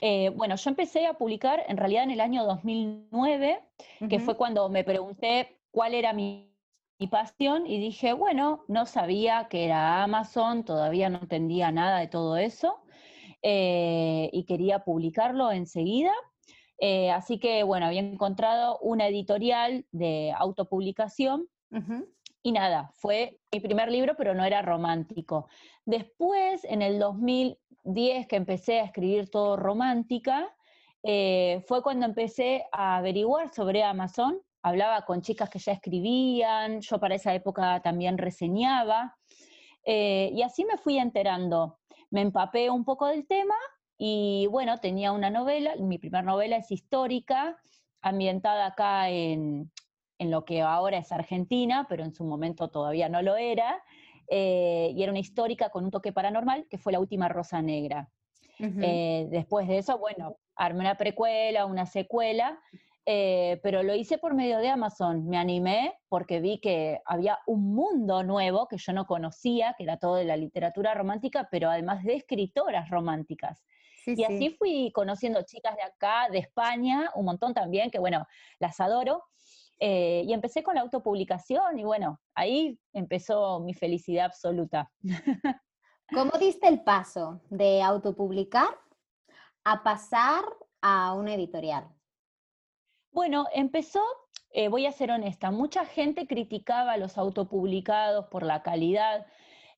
Eh, 0.00 0.30
bueno, 0.34 0.56
yo 0.56 0.70
empecé 0.70 1.06
a 1.06 1.14
publicar 1.14 1.62
en 1.68 1.76
realidad 1.76 2.04
en 2.04 2.10
el 2.10 2.20
año 2.20 2.44
2009, 2.44 3.60
que 4.08 4.18
fue 4.18 4.36
cuando 4.36 4.68
me 4.68 4.82
pregunté 4.82 5.60
cuál 5.70 5.94
era 5.94 6.12
mi, 6.12 6.46
pasión 7.10 7.64
y 7.64 7.78
dije, 7.78 8.12
bueno, 8.12 8.64
no 8.66 8.84
sabía 8.84 9.46
que 9.48 9.64
era 9.64 10.02
Amazon, 10.02 10.64
todavía 10.64 11.08
no 11.08 11.20
entendía 11.20 11.70
nada 11.70 12.00
de 12.00 12.08
todo 12.08 12.36
eso 12.36 12.80
eh, 13.42 14.30
y 14.32 14.44
quería 14.44 14.80
publicarlo 14.80 15.52
enseguida. 15.52 16.12
Eh, 16.80 17.10
así 17.10 17.38
que, 17.38 17.62
bueno, 17.64 17.86
había 17.86 18.00
encontrado 18.00 18.78
una 18.80 19.08
editorial 19.08 19.84
de 19.90 20.32
autopublicación 20.36 21.48
y 22.42 22.52
nada, 22.52 22.90
fue 22.94 23.40
mi 23.52 23.60
primer 23.60 23.90
libro, 23.90 24.14
pero 24.16 24.34
no 24.34 24.44
era 24.44 24.62
romántico. 24.62 25.48
Después, 25.84 26.64
en 26.64 26.82
el 26.82 26.98
2000, 26.98 27.58
10 27.84 28.26
que 28.26 28.36
empecé 28.36 28.80
a 28.80 28.84
escribir 28.84 29.28
todo 29.28 29.56
romántica, 29.56 30.54
eh, 31.02 31.62
fue 31.66 31.82
cuando 31.82 32.06
empecé 32.06 32.64
a 32.72 32.96
averiguar 32.96 33.52
sobre 33.52 33.82
Amazon. 33.82 34.40
Hablaba 34.62 35.04
con 35.04 35.20
chicas 35.20 35.50
que 35.50 35.58
ya 35.58 35.72
escribían, 35.72 36.80
yo 36.80 36.98
para 36.98 37.14
esa 37.16 37.34
época 37.34 37.80
también 37.80 38.18
reseñaba, 38.18 39.16
eh, 39.84 40.30
y 40.34 40.42
así 40.42 40.64
me 40.64 40.78
fui 40.78 40.98
enterando. 40.98 41.78
Me 42.10 42.20
empapé 42.22 42.70
un 42.70 42.84
poco 42.84 43.06
del 43.06 43.26
tema 43.26 43.54
y 43.96 44.46
bueno, 44.50 44.78
tenía 44.78 45.12
una 45.12 45.30
novela, 45.30 45.74
mi 45.76 45.98
primera 45.98 46.22
novela 46.22 46.56
es 46.56 46.70
histórica, 46.70 47.58
ambientada 48.00 48.66
acá 48.66 49.10
en, 49.10 49.70
en 50.18 50.30
lo 50.30 50.44
que 50.44 50.62
ahora 50.62 50.98
es 50.98 51.12
Argentina, 51.12 51.86
pero 51.88 52.04
en 52.04 52.12
su 52.12 52.24
momento 52.24 52.68
todavía 52.68 53.08
no 53.08 53.22
lo 53.22 53.36
era, 53.36 53.82
eh, 54.28 54.92
y 54.94 55.02
era 55.02 55.10
una 55.12 55.20
histórica 55.20 55.70
con 55.70 55.84
un 55.84 55.90
toque 55.90 56.12
paranormal, 56.12 56.66
que 56.68 56.78
fue 56.78 56.92
la 56.92 57.00
última 57.00 57.28
Rosa 57.28 57.62
Negra. 57.62 58.08
Eh, 58.60 59.28
después 59.30 59.68
de 59.68 59.78
eso, 59.78 59.98
bueno, 59.98 60.36
armé 60.56 60.80
una 60.80 60.96
precuela, 60.96 61.64
una 61.64 61.86
secuela, 61.86 62.60
eh, 63.10 63.58
pero 63.62 63.82
lo 63.82 63.94
hice 63.94 64.18
por 64.18 64.34
medio 64.34 64.58
de 64.58 64.68
Amazon. 64.68 65.26
Me 65.26 65.38
animé 65.38 65.98
porque 66.10 66.40
vi 66.40 66.60
que 66.60 67.00
había 67.06 67.38
un 67.46 67.74
mundo 67.74 68.22
nuevo 68.22 68.68
que 68.68 68.76
yo 68.76 68.92
no 68.92 69.06
conocía, 69.06 69.74
que 69.78 69.84
era 69.84 69.96
todo 69.96 70.16
de 70.16 70.26
la 70.26 70.36
literatura 70.36 70.92
romántica, 70.92 71.48
pero 71.50 71.70
además 71.70 72.04
de 72.04 72.16
escritoras 72.16 72.90
románticas. 72.90 73.64
y 74.04 74.24
así 74.24 74.50
fui 74.50 74.92
conociendo 74.94 75.40
chicas 75.40 75.74
de 75.76 75.84
acá, 75.84 76.28
de 76.30 76.40
España, 76.40 77.10
un 77.14 77.24
montón 77.24 77.54
también, 77.54 77.90
que 77.90 77.98
bueno, 77.98 78.26
las 78.58 78.78
adoro. 78.78 79.24
Eh, 79.80 80.24
y 80.26 80.34
empecé 80.34 80.62
con 80.62 80.74
la 80.74 80.82
autopublicación 80.82 81.78
y 81.78 81.84
bueno, 81.84 82.20
ahí 82.34 82.78
empezó 82.92 83.58
mi 83.60 83.72
felicidad 83.72 84.26
absoluta. 84.26 84.92
¿Cómo 86.12 86.32
diste 86.38 86.68
el 86.68 86.82
paso 86.82 87.40
de 87.48 87.80
autopublicar 87.80 88.68
a 89.64 89.82
pasar 89.82 90.44
a 90.82 91.14
una 91.14 91.32
editorial? 91.32 91.88
Bueno, 93.10 93.46
empezó, 93.52 94.02
eh, 94.50 94.68
voy 94.68 94.86
a 94.86 94.92
ser 94.92 95.10
honesta, 95.10 95.50
mucha 95.50 95.84
gente 95.86 96.26
criticaba 96.26 96.92
a 96.92 96.96
los 96.98 97.16
autopublicados 97.18 98.26
por 98.26 98.42
la 98.42 98.62
calidad. 98.62 99.26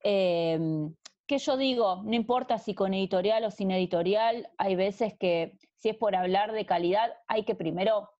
Em, 0.03 0.95
que 1.27 1.39
yo 1.39 1.57
digo, 1.57 2.03
no 2.05 2.15
importa 2.15 2.59
si 2.59 2.75
con 2.75 2.93
editorial 2.93 3.45
o 3.45 3.51
sin 3.51 3.71
editorial, 3.71 4.51
hay 4.59 4.75
veces 4.75 5.15
que 5.19 5.59
si 5.77 5.91
es 5.91 5.97
por 5.97 6.17
hablar 6.17 6.53
de 6.53 6.67
calidad, 6.67 7.13
hay 7.29 7.45
que 7.45 7.55
primero 7.55 8.11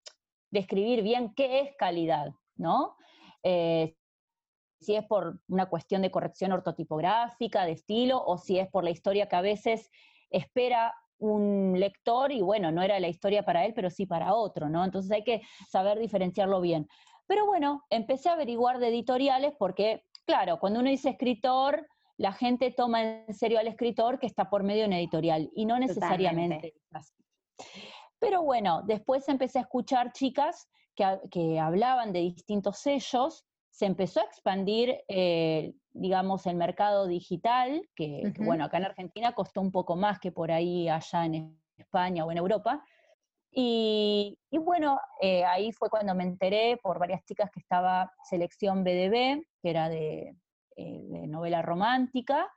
describir 0.51 1.03
bien 1.03 1.35
qué 1.35 1.61
es 1.61 1.77
calidad, 1.77 2.33
¿no? 2.57 2.97
Eh, 3.43 3.97
si 4.81 4.95
es 4.95 5.05
por 5.05 5.41
una 5.49 5.67
cuestión 5.67 6.03
de 6.03 6.11
corrección 6.11 6.53
ortotipográfica, 6.53 7.65
de 7.67 7.73
estilo, 7.73 8.23
o 8.25 8.39
si 8.39 8.59
es 8.59 8.69
por 8.69 8.85
la 8.85 8.91
historia 8.91 9.29
que 9.29 9.37
a 9.37 9.43
veces 9.43 9.91
espera 10.31 10.95
un 11.21 11.79
lector 11.79 12.33
y 12.33 12.43
bueno, 12.43 12.73
no 12.73 12.83
era 12.83 12.99
la 12.99 13.09
historia 13.09 13.45
para 13.45 13.65
él, 13.65 13.73
pero 13.75 13.91
sí 13.91 14.07
para 14.07 14.35
otro, 14.35 14.69
¿no? 14.69 14.85
Entonces 14.85 15.11
hay 15.13 15.23
que 15.23 15.43
saber 15.69 15.99
diferenciarlo 15.99 16.61
bien. 16.61 16.89
Pero 17.27 17.47
bueno, 17.47 17.85
empecé 17.91 18.29
a 18.29 18.33
averiguar 18.33 18.79
de 18.79 18.89
editoriales 18.89 19.55
porque, 19.59 20.03
claro, 20.27 20.59
cuando 20.59 20.81
uno 20.81 20.91
dice 20.91 21.11
escritor, 21.11 21.87
la 22.17 22.33
gente 22.33 22.71
toma 22.71 23.03
en 23.03 23.35
serio 23.35 23.59
al 23.59 23.69
escritor 23.69 24.19
que 24.19 24.27
está 24.27 24.51
por 24.51 24.63
medio 24.63 24.83
de 24.83 24.89
una 24.89 24.99
editorial 24.99 25.51
y 25.55 25.65
no 25.65 25.79
necesariamente. 25.79 26.75
Pero 28.19 28.43
bueno, 28.43 28.83
después 28.87 29.29
empecé 29.29 29.59
a 29.59 29.63
escuchar 29.63 30.13
chicas 30.13 30.69
que, 31.31 31.59
hablaban 31.59 32.13
de 32.13 32.21
distintos 32.21 32.79
sellos, 32.79 33.47
se 33.71 33.87
empezó 33.87 34.21
a 34.21 34.25
expandir, 34.25 34.99
eh, 35.09 35.73
digamos, 35.93 36.47
el 36.47 36.57
mercado 36.57 37.07
digital, 37.07 37.89
que, 37.95 38.33
bueno, 38.39 38.65
acá 38.65 38.79
en 38.79 38.85
Argentina 38.85 39.33
costó 39.33 39.61
un 39.61 39.73
poco 39.73 39.97
más 39.97 40.19
que 40.19 40.33
por 40.33 40.51
ahí 40.51 40.89
allá 40.89 41.27
en 41.27 41.59
España 41.77 42.25
o 42.25 42.31
en 42.31 42.39
Europa. 42.39 42.85
Y, 43.53 44.39
bueno, 44.53 45.01
eh, 45.21 45.45
ahí 45.45 45.73
fue 45.73 45.91
cuando 45.91 46.15
me 46.15 46.25
enteré 46.25 46.79
por 46.83 46.99
varias 46.99 47.25
chicas 47.25 47.51
que 47.51 47.61
estaba 47.61 48.13
Selección 48.25 48.85
BDB, 48.85 49.43
que 49.61 49.71
era 49.71 49.89
de, 49.89 50.37
eh, 50.77 51.03
de 51.09 51.27
novela 51.27 51.63
romántica, 51.63 52.49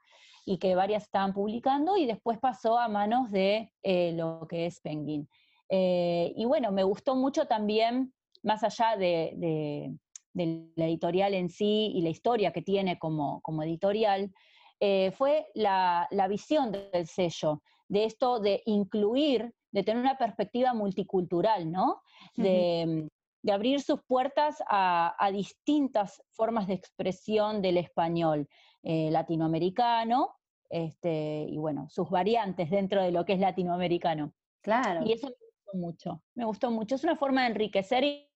y 0.46 0.58
que 0.58 0.76
varias 0.76 1.04
estaban 1.04 1.34
publicando, 1.34 1.98
y 1.98 2.06
después 2.06 2.38
pasó 2.38 2.78
a 2.78 2.88
manos 2.90 3.32
de 3.32 3.72
lo 4.14 4.46
que 4.48 4.66
es 4.66 4.82
Penguin. 4.82 5.28
Eh, 5.70 6.34
y 6.36 6.46
bueno, 6.46 6.72
me 6.72 6.84
gustó 6.84 7.16
mucho 7.16 7.48
también, 7.48 8.14
más 8.44 8.64
allá 8.64 8.96
de, 8.98 9.92
la 10.34 10.86
editorial 10.86 11.34
en 11.34 11.50
sí 11.50 11.92
y 11.94 12.02
la 12.02 12.10
historia 12.10 12.52
que 12.52 12.62
tiene 12.62 12.98
como, 13.00 13.42
editorial, 13.64 14.34
eh, 14.80 15.12
fue 15.12 15.48
la, 15.54 16.08
visión 16.30 16.72
del 16.72 17.08
sello, 17.08 17.62
de 17.88 18.06
esto 18.06 18.40
de 18.40 18.62
incluir, 18.66 19.54
de 19.72 19.84
tener 19.84 20.02
una 20.02 20.18
perspectiva 20.18 20.74
multicultural, 20.74 21.72
¿no? 21.72 22.02
De, 22.36 23.08
abrir 23.52 23.82
sus 23.82 24.02
puertas 24.04 24.64
a, 24.70 25.30
distintas 25.34 26.24
formas 26.32 26.68
de 26.68 26.76
expresión 26.76 27.62
del 27.62 27.78
español 27.78 28.48
eh, 28.84 29.12
latinoamericano, 29.12 30.36
este, 30.70 31.46
y 31.50 31.58
bueno, 31.58 31.88
sus 31.90 32.10
variantes 32.10 32.70
dentro 32.70 33.04
de 33.04 33.12
lo 33.12 33.26
que 33.26 33.34
es 33.34 33.40
latinoamericano. 33.40 34.34
Claro. 34.62 35.06
Y 35.06 35.12
eso 35.12 35.30
mucho, 35.74 36.22
me 36.36 36.46
gustó 36.46 36.72
mucho. 36.72 36.96
Es 36.96 37.04
una 37.04 37.16
forma 37.16 37.42
de 37.42 37.48
enriquecer 37.48 38.04
y, 38.04 38.28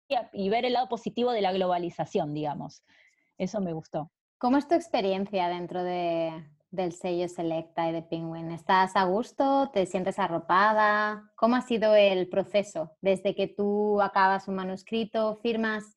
ver 0.49 0.65
el 0.65 0.73
lado 0.73 0.87
positivo 0.89 1.31
de 1.31 1.41
la 1.41 1.51
globalización, 1.51 2.33
digamos. 2.33 2.83
Eso 3.37 3.61
me 3.61 3.73
gustó. 3.73 4.11
¿Cómo 4.37 4.57
es 4.57 4.67
tu 4.67 4.75
experiencia 4.75 5.47
dentro 5.47 5.83
de, 5.83 6.45
del 6.71 6.93
sello 6.93 7.27
Selecta 7.27 7.89
y 7.89 7.93
de 7.93 8.03
Penguin? 8.03 8.51
¿Estás 8.51 8.95
a 8.95 9.05
gusto? 9.05 9.71
¿Te 9.73 9.85
sientes 9.85 10.19
arropada? 10.19 11.31
¿Cómo 11.35 11.55
ha 11.55 11.61
sido 11.61 11.95
el 11.95 12.29
proceso 12.29 12.95
desde 13.01 13.35
que 13.35 13.47
tú 13.47 14.01
acabas 14.01 14.47
un 14.47 14.55
manuscrito, 14.55 15.37
firmas, 15.37 15.93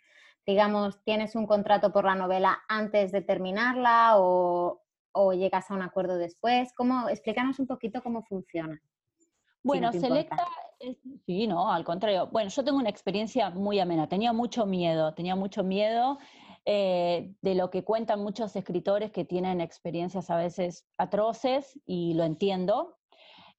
digamos, 0.46 1.02
tienes 1.04 1.34
un 1.34 1.46
contrato 1.46 1.92
por 1.92 2.04
la 2.04 2.14
novela 2.14 2.62
antes 2.68 3.12
de 3.12 3.20
terminarla 3.20 4.18
o, 4.18 4.82
o 5.12 5.32
llegas 5.32 5.70
a 5.70 5.74
un 5.74 5.82
acuerdo 5.82 6.16
después? 6.16 6.72
¿Cómo, 6.74 7.08
explícanos 7.08 7.58
un 7.58 7.66
poquito 7.66 8.02
cómo 8.02 8.22
funciona. 8.22 8.80
Bueno, 9.62 9.92
Selecta, 9.92 10.46
sí, 11.26 11.46
no, 11.46 11.72
al 11.72 11.84
contrario. 11.84 12.28
Bueno, 12.32 12.50
yo 12.50 12.64
tengo 12.64 12.78
una 12.78 12.90
experiencia 12.90 13.50
muy 13.50 13.78
amena. 13.78 14.08
Tenía 14.08 14.32
mucho 14.32 14.66
miedo, 14.66 15.14
tenía 15.14 15.36
mucho 15.36 15.62
miedo 15.62 16.18
eh, 16.64 17.32
de 17.42 17.54
lo 17.54 17.70
que 17.70 17.84
cuentan 17.84 18.22
muchos 18.22 18.54
escritores 18.56 19.10
que 19.10 19.24
tienen 19.24 19.60
experiencias 19.60 20.30
a 20.30 20.36
veces 20.36 20.86
atroces 20.98 21.78
y 21.86 22.14
lo 22.14 22.24
entiendo. 22.24 22.96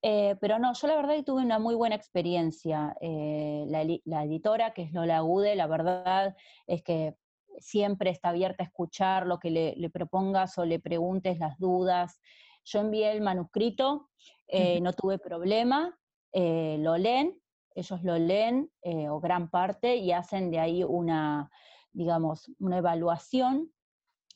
Eh, 0.04 0.36
pero 0.42 0.58
no, 0.58 0.74
yo 0.74 0.88
la 0.88 0.96
verdad 0.96 1.16
que 1.16 1.24
tuve 1.24 1.44
una 1.44 1.60
muy 1.60 1.76
buena 1.76 1.96
experiencia. 1.96 2.96
Eh, 3.02 3.66
la, 3.68 4.24
editora, 4.24 4.74
que 4.74 4.84
es 4.84 4.94
Lola 4.94 5.20
Gude, 5.20 5.56
la 5.56 5.68
verdad 5.68 6.36
es 6.66 6.82
que 6.82 7.16
siempre 7.60 8.10
está 8.10 8.30
abierta 8.30 8.64
a 8.64 8.68
escuchar 8.68 9.28
lo 9.28 9.38
que 9.38 9.52
le, 9.52 9.76
le 9.76 9.90
propongas 9.90 10.58
o 10.58 10.66
le 10.66 10.80
preguntes 10.80 11.38
las 11.38 11.60
dudas. 11.60 12.20
Yo 12.64 12.80
envié 12.80 13.12
el 13.12 13.22
manuscrito, 13.22 14.10
eh, 14.48 14.82
no 14.82 14.94
tuve 14.94 15.18
problema, 15.20 15.98
eh, 16.34 16.78
lo 16.80 16.98
leen, 16.98 17.42
ellos 17.76 18.04
lo 18.04 18.18
leen, 18.18 18.72
eh, 18.84 19.10
o 19.10 19.20
gran 19.20 19.50
parte, 19.50 19.96
y 19.96 20.12
hacen 20.12 20.52
de 20.52 20.60
ahí 20.60 20.84
una, 20.84 21.50
digamos, 21.92 22.52
una 22.60 22.78
evaluación. 22.78 23.72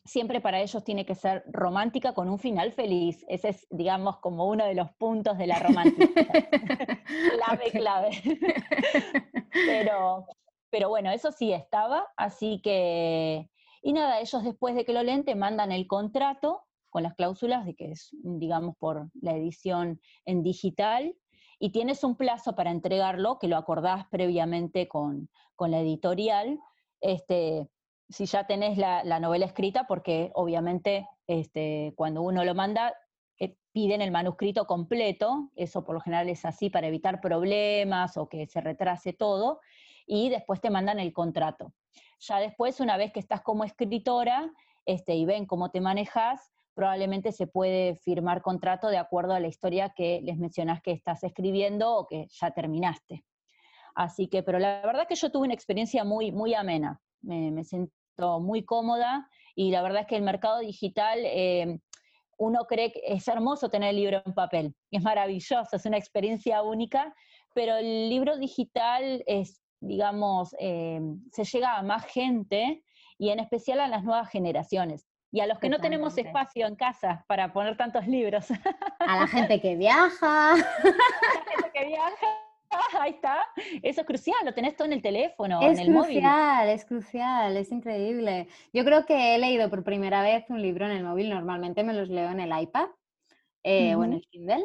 Siempre 0.03 0.39
para 0.39 0.61
ellos 0.61 0.83
tiene 0.83 1.05
que 1.05 1.15
ser 1.15 1.43
romántica 1.47 2.13
con 2.13 2.29
un 2.29 2.37
final 2.37 2.71
feliz. 2.71 3.25
Ese 3.27 3.49
es, 3.49 3.67
digamos, 3.71 4.19
como 4.19 4.47
uno 4.47 4.65
de 4.65 4.75
los 4.75 4.91
puntos 4.93 5.37
de 5.37 5.47
la 5.47 5.59
romántica. 5.59 6.21
clave, 7.35 7.71
clave. 7.71 8.09
pero, 9.65 10.25
pero 10.69 10.89
bueno, 10.89 11.11
eso 11.11 11.31
sí 11.31 11.51
estaba, 11.53 12.07
así 12.17 12.61
que... 12.63 13.49
Y 13.81 13.93
nada, 13.93 14.19
ellos 14.19 14.43
después 14.43 14.75
de 14.75 14.83
que 14.85 14.93
lo 14.93 15.03
leen 15.03 15.25
te 15.25 15.35
mandan 15.35 15.71
el 15.71 15.87
contrato 15.87 16.63
con 16.89 17.03
las 17.03 17.13
cláusulas 17.15 17.65
de 17.65 17.75
que 17.75 17.91
es, 17.91 18.15
digamos, 18.23 18.75
por 18.77 19.09
la 19.21 19.35
edición 19.35 19.99
en 20.25 20.43
digital, 20.43 21.15
y 21.59 21.69
tienes 21.71 22.03
un 22.03 22.15
plazo 22.15 22.55
para 22.55 22.71
entregarlo, 22.71 23.39
que 23.39 23.47
lo 23.47 23.57
acordás 23.57 24.05
previamente 24.09 24.87
con, 24.87 25.29
la 25.59 25.79
editorial, 25.79 26.59
este, 27.01 27.69
si 28.09 28.25
ya 28.25 28.45
tenés 28.45 28.77
la, 28.77 29.19
novela 29.19 29.45
escrita, 29.45 29.85
porque 29.87 30.31
obviamente 30.33 31.07
este, 31.27 31.93
cuando 31.95 32.21
uno 32.21 32.43
lo 32.43 32.53
manda, 32.53 32.93
eh, 33.39 33.57
piden 33.71 34.01
el 34.01 34.11
manuscrito 34.11 34.67
completo, 34.67 35.49
eso 35.55 35.83
por 35.83 35.95
lo 35.95 36.01
general 36.01 36.29
es 36.29 36.45
así 36.45 36.69
para 36.69 36.87
evitar 36.87 37.21
problemas 37.21 38.17
o 38.17 38.27
que 38.27 38.47
se 38.47 38.61
retrase 38.61 39.13
todo, 39.13 39.61
y 40.05 40.29
después 40.29 40.61
te 40.61 40.69
mandan 40.69 40.99
el 40.99 41.13
contrato. 41.13 41.73
Ya 42.19 42.39
después, 42.39 42.79
una 42.79 42.97
vez 42.97 43.11
que 43.11 43.19
estás 43.19 43.41
como 43.41 43.63
escritora 43.63 44.51
este, 44.85 45.15
y 45.15 45.25
ven 45.25 45.45
cómo 45.45 45.71
te 45.71 45.81
manejas, 45.81 46.51
probablemente 46.75 47.31
se 47.31 47.47
puede 47.47 47.95
firmar 47.95 48.41
contrato 48.41 48.89
de 48.89 48.97
acuerdo 48.97 49.33
a 49.33 49.39
la 49.39 49.47
historia 49.47 49.93
que 49.95 50.21
les 50.23 50.37
mencionás 50.37 50.81
que 50.81 50.91
estás 50.91 51.23
escribiendo 51.23 51.95
o 51.95 52.05
que 52.05 52.27
ya 52.29 52.51
terminaste. 52.51 53.23
Así 53.95 54.27
que, 54.27 54.43
pero 54.43 54.59
la 54.59 54.81
verdad 54.81 55.07
que 55.07 55.15
yo 55.15 55.31
tuve 55.31 55.45
una 55.45 55.53
experiencia 55.53 56.03
muy, 56.03 56.33
muy 56.33 56.53
amena, 56.53 56.99
me, 57.21 57.63
siento 57.63 58.41
muy 58.41 58.65
cómoda 58.65 59.27
y 59.55 59.71
la 59.71 59.81
verdad 59.81 60.01
es 60.01 60.07
que 60.07 60.17
el 60.17 60.21
mercado 60.21 60.59
digital, 60.59 61.19
eh, 61.23 61.79
uno 62.37 62.65
cree 62.65 62.91
que 62.91 63.01
es 63.05 63.25
hermoso 63.29 63.69
tener 63.69 63.91
el 63.91 63.95
libro 63.95 64.21
en 64.25 64.33
papel, 64.33 64.75
es 64.91 65.01
maravilloso, 65.01 65.77
es 65.77 65.85
una 65.85 65.97
experiencia 65.97 66.61
única, 66.61 67.15
pero 67.53 67.77
el 67.77 68.09
libro 68.09 68.37
digital 68.37 69.23
es, 69.27 69.61
digamos, 69.79 70.53
eh, 70.59 70.99
se 71.31 71.45
llega 71.45 71.77
a 71.77 71.83
más 71.83 72.05
gente 72.05 72.83
y 73.17 73.29
en 73.29 73.39
especial 73.39 73.79
a 73.79 73.87
las 73.87 74.03
nuevas 74.03 74.29
generaciones 74.29 75.07
y 75.35 75.41
a 75.41 75.47
los 75.47 75.59
que 75.59 75.67
no 75.67 75.79
tenemos 75.79 76.17
espacio 76.17 76.65
en 76.65 76.77
casa 76.77 77.25
para 77.27 77.51
poner 77.51 77.75
tantos 77.75 78.07
libros. 78.07 78.47
A 78.99 79.19
la 79.19 79.27
gente 79.27 79.59
que 79.59 79.75
viaja. 79.75 80.53
A 80.53 80.55
la 80.55 81.51
gente 81.51 81.71
que 81.73 81.85
viaja. 81.87 82.27
Ahí 83.01 83.11
está. 83.11 83.39
Eso 83.83 84.01
es 84.01 84.07
crucial, 84.07 84.37
lo 84.45 84.53
tenés 84.53 84.77
todo 84.77 84.87
en 84.87 84.93
el 84.93 85.01
teléfono, 85.01 85.61
en 85.61 85.77
el 85.77 85.91
móvil. 85.91 86.19
Es 86.19 86.23
crucial, 86.23 86.69
es 86.69 86.85
crucial, 86.85 87.57
es 87.57 87.71
increíble. 87.73 88.47
Yo 88.71 88.85
creo 88.85 89.05
que 89.05 89.35
he 89.35 89.37
leído 89.37 89.69
por 89.69 89.83
primera 89.83 90.21
vez 90.21 90.45
un 90.49 90.61
libro 90.61 90.85
en 90.85 90.93
el 90.93 91.03
móvil, 91.03 91.29
normalmente 91.29 91.83
me 91.83 91.91
los 91.91 92.07
leo 92.07 92.29
en 92.29 92.39
el 92.39 92.57
iPad 92.57 92.87
eh, 93.63 93.93
o 93.95 94.05
en 94.05 94.13
el 94.13 94.21
Kindle. 94.31 94.63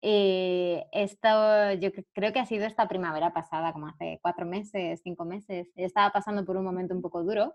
Y 0.00 0.78
esto 0.92 1.72
yo 1.74 1.90
creo 2.14 2.32
que 2.32 2.40
ha 2.40 2.46
sido 2.46 2.64
esta 2.64 2.88
primavera 2.88 3.34
pasada, 3.34 3.74
como 3.74 3.88
hace 3.88 4.18
cuatro 4.22 4.46
meses, 4.46 5.02
cinco 5.04 5.26
meses. 5.26 5.68
Estaba 5.76 6.10
pasando 6.10 6.42
por 6.46 6.56
un 6.56 6.64
momento 6.64 6.94
un 6.94 7.02
poco 7.02 7.22
duro 7.22 7.54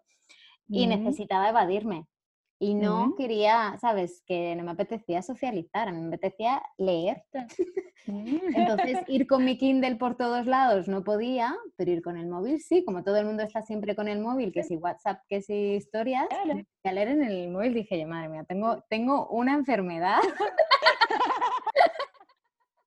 y 0.69 0.85
necesitaba 0.85 1.49
evadirme. 1.49 2.05
Y 2.63 2.75
no 2.75 3.15
quería, 3.17 3.75
¿sabes? 3.81 4.21
Que 4.27 4.55
no 4.55 4.63
me 4.63 4.69
apetecía 4.69 5.23
socializar, 5.23 5.87
a 5.87 5.91
mí 5.91 5.99
me 5.99 6.15
apetecía 6.15 6.61
leer. 6.77 7.23
Entonces, 8.05 8.99
ir 9.07 9.25
con 9.25 9.43
mi 9.43 9.57
Kindle 9.57 9.95
por 9.95 10.15
todos 10.15 10.45
lados 10.45 10.87
no 10.87 11.03
podía, 11.03 11.57
pero 11.75 11.89
ir 11.89 12.03
con 12.03 12.17
el 12.17 12.27
móvil 12.27 12.61
sí, 12.61 12.85
como 12.85 13.03
todo 13.03 13.17
el 13.17 13.25
mundo 13.25 13.41
está 13.41 13.63
siempre 13.63 13.95
con 13.95 14.07
el 14.07 14.19
móvil, 14.19 14.51
que 14.51 14.61
si 14.61 14.75
WhatsApp, 14.75 15.21
que 15.27 15.41
si 15.41 15.73
historias, 15.73 16.27
claro. 16.27 16.61
a 16.83 16.91
leer 16.91 17.07
en 17.07 17.23
el 17.23 17.49
móvil 17.49 17.73
dije 17.73 17.99
yo, 17.99 18.07
madre 18.07 18.29
mía, 18.29 18.43
tengo, 18.47 18.83
tengo 18.89 19.27
una 19.29 19.55
enfermedad. 19.55 20.19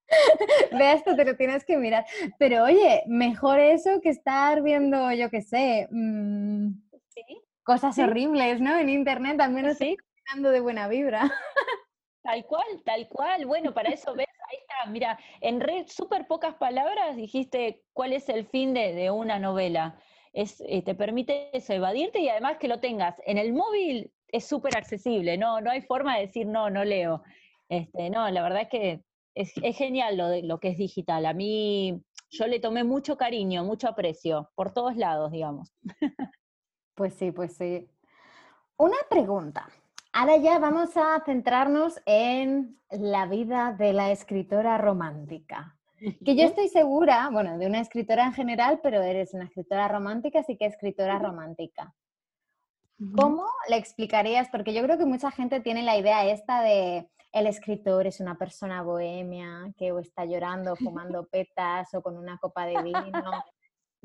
Ve 0.79 0.93
esto, 0.93 1.17
te 1.17 1.25
lo 1.25 1.37
tienes 1.37 1.65
que 1.65 1.77
mirar. 1.77 2.07
Pero 2.39 2.63
oye, 2.63 3.03
mejor 3.09 3.59
eso 3.59 4.01
que 4.01 4.11
estar 4.11 4.63
viendo, 4.63 5.11
yo 5.11 5.31
qué 5.31 5.43
sé, 5.43 5.89
mm, 5.91 6.75
¿Sí? 7.09 7.44
Cosas 7.65 7.99
horribles, 7.99 8.61
¿no? 8.61 8.77
En 8.77 8.89
internet 8.89 9.39
también 9.39 9.67
estoy 9.67 9.97
hablando 10.29 10.51
de 10.51 10.61
buena 10.61 10.89
vibra. 10.89 11.33
Tal 12.23 12.47
cual, 12.47 12.65
tal 12.87 13.07
cual. 13.09 13.45
Bueno, 13.45 13.75
para 13.75 13.91
eso 13.91 14.15
ves, 14.15 14.27
ahí 14.51 14.57
está, 14.57 14.91
mira, 14.91 15.19
en 15.43 15.61
red, 15.61 15.87
súper 15.89 16.27
pocas 16.27 16.55
palabras 16.55 17.17
dijiste 17.17 17.83
cuál 17.93 18.15
es 18.15 18.31
el 18.31 18.47
fin 18.47 18.73
de, 18.73 19.11
una 19.11 19.39
novela. 19.39 20.01
Es, 20.33 20.63
eh, 20.67 20.83
te 20.83 20.95
permite 20.95 21.55
eso, 21.55 21.75
evadirte 21.75 22.21
y 22.21 22.31
además 22.31 22.57
que 22.59 22.67
lo 22.67 22.81
tengas 22.81 23.15
en 23.27 23.37
el 23.37 23.53
móvil 23.53 24.11
es 24.29 24.47
súper 24.49 24.77
accesible, 24.77 25.37
no, 25.37 25.61
no 25.61 25.71
hay 25.71 25.83
forma 25.83 26.17
de 26.17 26.27
decir 26.27 26.47
no, 26.47 26.71
no 26.71 26.83
leo. 26.83 27.23
Este, 27.69 28.09
no, 28.09 28.29
la 28.31 28.43
verdad 28.43 28.63
es 28.63 28.69
que 28.69 29.05
es, 29.35 29.53
es 29.63 29.77
genial 29.77 30.17
lo, 30.17 30.29
de, 30.29 30.43
lo 30.43 30.59
que 30.61 30.69
es 30.69 30.79
digital. 30.79 31.27
A 31.27 31.35
mí, 31.35 32.01
yo 32.31 32.47
le 32.47 32.59
tomé 32.59 32.85
mucho 32.85 33.17
cariño, 33.17 33.65
mucho 33.65 33.87
aprecio, 33.87 34.51
por 34.55 34.73
todos 34.73 34.97
lados, 34.97 35.31
digamos. 35.31 35.73
Pues 36.95 37.15
sí, 37.15 37.33
pues 37.33 37.57
sí. 37.57 37.89
Una 38.77 38.97
pregunta. 39.09 39.69
Ahora 40.13 40.37
ya 40.37 40.59
vamos 40.59 40.97
a 40.97 41.21
centrarnos 41.25 42.01
en 42.07 42.79
la 42.91 43.27
vida 43.27 43.75
de 43.77 43.93
la 43.93 44.13
escritora 44.13 44.79
romántica. 44.79 45.77
Que 46.25 46.37
yo 46.37 46.45
estoy 46.45 46.69
segura, 46.69 47.31
bueno, 47.33 47.57
de 47.57 47.67
una 47.67 47.81
escritora 47.81 48.27
en 48.27 48.35
general, 48.35 48.81
pero 48.83 49.01
eres 49.03 49.33
una 49.33 49.45
escritora 49.45 49.89
romántica, 49.89 50.41
así 50.41 50.57
que 50.57 50.67
escritora 50.67 51.19
romántica. 51.19 51.95
¿Cómo 53.17 53.47
le 53.69 53.77
explicarías? 53.77 54.49
Porque 54.51 54.75
yo 54.75 54.83
creo 54.83 54.99
que 54.99 55.07
mucha 55.07 55.31
gente 55.31 55.61
tiene 55.61 55.83
la 55.83 55.97
idea 55.97 56.27
esta 56.27 56.63
de 56.63 57.09
el 57.33 57.49
escritor 57.49 58.07
es 58.07 58.21
una 58.21 58.37
persona 58.37 58.83
bohemia 58.83 59.73
que 59.77 59.91
o 59.91 59.99
está 59.99 60.25
llorando, 60.25 60.77
fumando 60.77 61.25
petas 61.31 61.93
o 61.95 62.03
con 62.03 62.17
una 62.17 62.39
copa 62.39 62.67
de 62.67 62.81
vino 62.83 63.45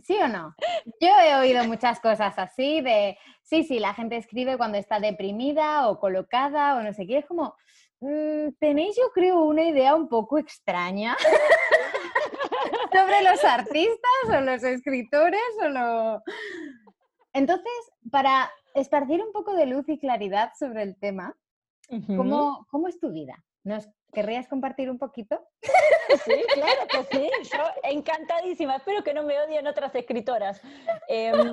¿Sí 0.03 0.17
o 0.17 0.27
no? 0.27 0.55
Yo 1.01 1.09
he 1.09 1.35
oído 1.35 1.63
muchas 1.65 1.99
cosas 1.99 2.37
así 2.37 2.81
de, 2.81 3.17
sí, 3.43 3.63
sí, 3.63 3.79
la 3.79 3.93
gente 3.93 4.17
escribe 4.17 4.57
cuando 4.57 4.77
está 4.77 4.99
deprimida 4.99 5.89
o 5.89 5.99
colocada 5.99 6.75
o 6.75 6.81
no 6.81 6.93
sé 6.93 7.05
qué. 7.05 7.19
Es 7.19 7.25
como, 7.25 7.55
mm, 7.99 8.49
tenéis 8.59 8.95
yo 8.97 9.11
creo 9.13 9.41
una 9.41 9.63
idea 9.63 9.95
un 9.95 10.07
poco 10.07 10.37
extraña 10.37 11.17
sobre 12.93 13.23
los 13.23 13.43
artistas 13.43 14.23
o 14.27 14.41
los 14.41 14.63
escritores 14.63 15.41
o 15.63 15.69
lo... 15.69 16.23
Entonces, 17.33 17.73
para 18.11 18.51
esparcir 18.73 19.21
un 19.23 19.31
poco 19.31 19.53
de 19.53 19.65
luz 19.65 19.87
y 19.89 19.99
claridad 19.99 20.51
sobre 20.57 20.83
el 20.83 20.97
tema, 20.97 21.35
¿cómo, 22.15 22.65
¿cómo 22.69 22.87
es 22.87 22.99
tu 22.99 23.11
vida? 23.11 23.43
¿Nos 23.63 23.87
querrías 24.13 24.47
compartir 24.47 24.89
un 24.89 24.97
poquito? 24.97 25.39
Sí, 26.25 26.43
claro 26.53 26.87
que 26.89 27.03
sí. 27.15 27.29
Yo 27.51 27.63
encantadísima. 27.83 28.77
Espero 28.77 29.03
que 29.03 29.13
no 29.13 29.23
me 29.23 29.39
odien 29.39 29.67
otras 29.67 29.93
escritoras. 29.95 30.61
Em, 31.07 31.51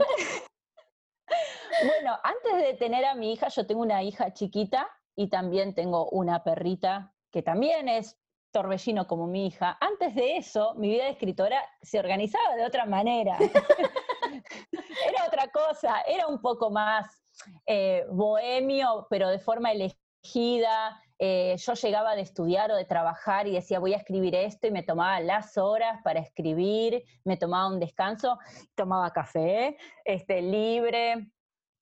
bueno, 1.85 2.19
antes 2.23 2.57
de 2.57 2.75
tener 2.75 3.05
a 3.05 3.14
mi 3.14 3.33
hija, 3.33 3.49
yo 3.49 3.66
tengo 3.66 3.83
una 3.83 4.03
hija 4.03 4.33
chiquita 4.33 4.88
y 5.14 5.29
también 5.29 5.75
tengo 5.75 6.09
una 6.11 6.42
perrita 6.42 7.14
que 7.31 7.42
también 7.42 7.88
es 7.88 8.19
torbellino 8.51 9.07
como 9.07 9.27
mi 9.27 9.49
hija. 9.49 9.77
Antes 9.81 10.14
de 10.14 10.38
eso, 10.38 10.75
mi 10.77 10.88
vida 10.88 11.05
de 11.05 11.11
escritora 11.11 11.62
se 11.83 11.99
organizaba 11.99 12.57
de 12.57 12.64
otra 12.64 12.87
manera. 12.87 13.37
era 15.07 15.27
otra 15.27 15.49
cosa, 15.49 16.01
era 16.07 16.27
un 16.27 16.40
poco 16.40 16.71
más 16.71 17.23
eh, 17.66 18.05
bohemio, 18.11 19.07
pero 19.11 19.29
de 19.29 19.38
forma 19.38 19.73
elegida. 19.73 21.03
Eh, 21.18 21.57
yo 21.59 21.72
llegaba 21.74 22.14
de 22.14 22.22
estudiar 22.22 22.70
o 22.70 22.76
de 22.76 22.85
trabajar 22.85 23.46
y 23.46 23.52
decía, 23.52 23.79
voy 23.79 23.94
a 23.94 23.96
escribir 23.96 24.35
esto 24.35 24.66
y 24.66 24.70
me 24.70 24.83
tomaba 24.83 25.18
las 25.20 25.57
horas 25.57 26.00
para 26.05 26.20
escribir, 26.20 27.05
me 27.24 27.37
tomaba 27.37 27.68
un 27.68 27.81
descanso, 27.81 28.38
tomaba 28.74 29.11
café, 29.12 29.79
este, 30.05 30.42
libre, 30.42 31.31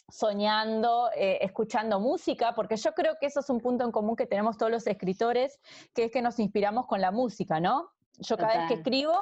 soñando, 0.09 1.11
eh, 1.17 1.39
escuchando 1.41 1.99
música, 1.99 2.55
porque 2.55 2.77
yo 2.77 2.93
creo 2.93 3.17
que 3.21 3.27
eso 3.27 3.41
es 3.41 3.51
un 3.51 3.61
punto 3.61 3.85
en 3.85 3.91
común 3.91 4.15
que 4.15 4.27
tenemos 4.27 4.57
todos 4.57 4.71
los 4.71 4.87
escritores, 4.87 5.59
que 5.95 6.05
es 6.05 6.11
que 6.13 6.23
nos 6.23 6.39
inspiramos 6.39 6.87
con 6.87 7.01
la 7.01 7.11
música, 7.11 7.59
¿no? 7.59 7.91
Yo 8.19 8.37
cada 8.37 8.59
vez 8.59 8.69
que 8.69 8.75
escribo, 8.75 9.19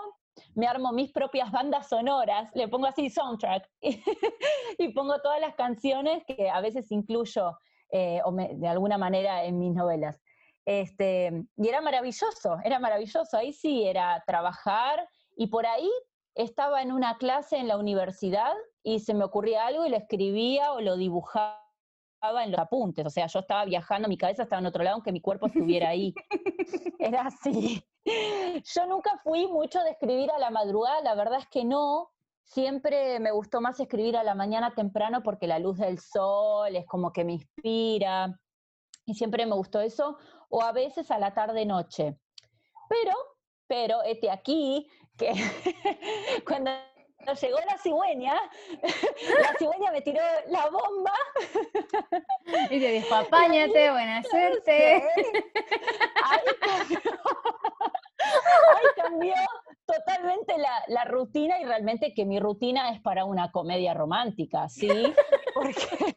me 0.55 0.67
armo 0.67 0.93
mis 0.93 1.11
propias 1.13 1.51
bandas 1.51 1.89
sonoras, 1.89 2.51
le 2.55 2.69
pongo 2.69 2.87
así 2.87 3.09
soundtrack 3.09 3.71
y 4.79 4.89
pongo 4.93 5.19
todas 5.21 5.41
las 5.41 5.55
canciones 5.55 6.25
que 6.27 6.51
a 6.51 6.61
veces 6.61 6.91
incluyo 6.91 7.57
eh, 7.93 8.21
o 8.25 8.33
de 8.33 8.67
alguna 8.67 8.99
manera 8.99 9.45
en 9.45 9.59
mis 9.59 9.75
novelas. 9.75 10.21
Este, 10.65 11.31
y 11.57 11.69
era 11.69 11.81
maravilloso, 11.81 12.57
era 12.65 12.79
maravilloso. 12.79 13.37
Ahí 13.37 13.53
sí 13.53 13.85
era 13.85 14.23
trabajar 14.27 15.09
y 15.37 15.49
por 15.49 15.67
ahí 15.67 15.91
estaba 16.35 16.83
en 16.83 16.93
una 16.93 17.19
clase 17.19 17.59
en 17.59 17.69
la 17.69 17.77
universidad 17.77 18.55
y 18.83 19.01
se 19.01 19.15
me 19.15 19.25
ocurría 19.25 19.67
algo 19.67 19.87
y 19.87 19.91
lo 19.91 19.97
escribía 19.97 20.73
o 20.73 20.81
lo 20.81 20.97
dibujaba 20.97 21.63
en 22.45 22.53
los 22.53 22.61
apuntes, 22.61 23.05
o 23.05 23.11
sea, 23.11 23.27
yo 23.27 23.41
estaba 23.41 23.65
viajando, 23.65 24.09
mi 24.09 24.17
cabeza 24.17 24.45
estaba 24.45 24.61
en 24.61 24.67
otro 24.67 24.85
lado, 24.85 24.95
aunque 24.95 25.11
mi 25.11 25.21
cuerpo 25.21 25.47
estuviera 25.47 25.89
ahí. 25.89 26.15
Era 27.01 27.23
así. 27.23 27.85
Yo 28.75 28.87
nunca 28.87 29.19
fui 29.25 29.49
mucho 29.49 29.83
de 29.83 29.91
escribir 29.91 30.31
a 30.31 30.39
la 30.39 30.51
madrugada, 30.51 31.01
la 31.03 31.17
verdad 31.17 31.41
es 31.41 31.49
que 31.49 31.65
no. 31.65 32.12
Siempre 32.45 33.19
me 33.21 33.31
gustó 33.31 33.61
más 33.61 33.81
escribir 33.81 34.17
a 34.17 34.25
la 34.25 34.35
mañana 34.35 34.75
temprano 34.75 35.23
porque 35.23 35.47
la 35.47 35.59
luz 35.59 35.79
del 35.79 35.99
sol 35.99 36.75
es 36.77 36.87
como 36.87 37.13
que 37.13 37.25
me 37.25 37.33
inspira. 37.35 38.39
Y 39.05 39.15
siempre 39.15 39.47
me 39.47 39.55
gustó 39.55 39.81
eso, 39.81 40.19
o 40.49 40.63
a 40.63 40.73
veces 40.73 41.11
a 41.11 41.19
la 41.19 41.35
tarde-noche. 41.35 42.17
Pero, 42.89 43.13
pero, 43.67 44.03
este 44.03 44.31
aquí, 44.31 44.89
que 45.17 45.33
cuando 46.47 46.71
llegó 47.41 47.59
la 47.67 47.79
cigüeña, 47.79 48.35
la 49.41 49.55
cigüeña 49.59 49.93
me 49.93 50.03
tiró 50.03 50.21
la 50.49 50.69
bomba. 50.69 51.13
Y 52.71 52.81
te 52.81 52.89
dijo, 52.89 53.15
apáñate, 53.15 53.91
buena 53.91 54.23
suerte. 54.25 55.03
Ahí 56.25 56.47
cambió, 58.97 59.35
totalmente 59.93 60.55
la, 60.89 61.05
rutina 61.05 61.61
y 61.61 61.65
realmente 61.65 62.15
que 62.15 62.25
mi 62.25 62.41
rutina 62.41 62.91
es 62.91 63.01
para 63.01 63.25
una 63.25 63.51
comedia 63.51 63.95
romántica, 63.95 64.69
¿sí? 64.69 64.89
Porque 65.55 66.17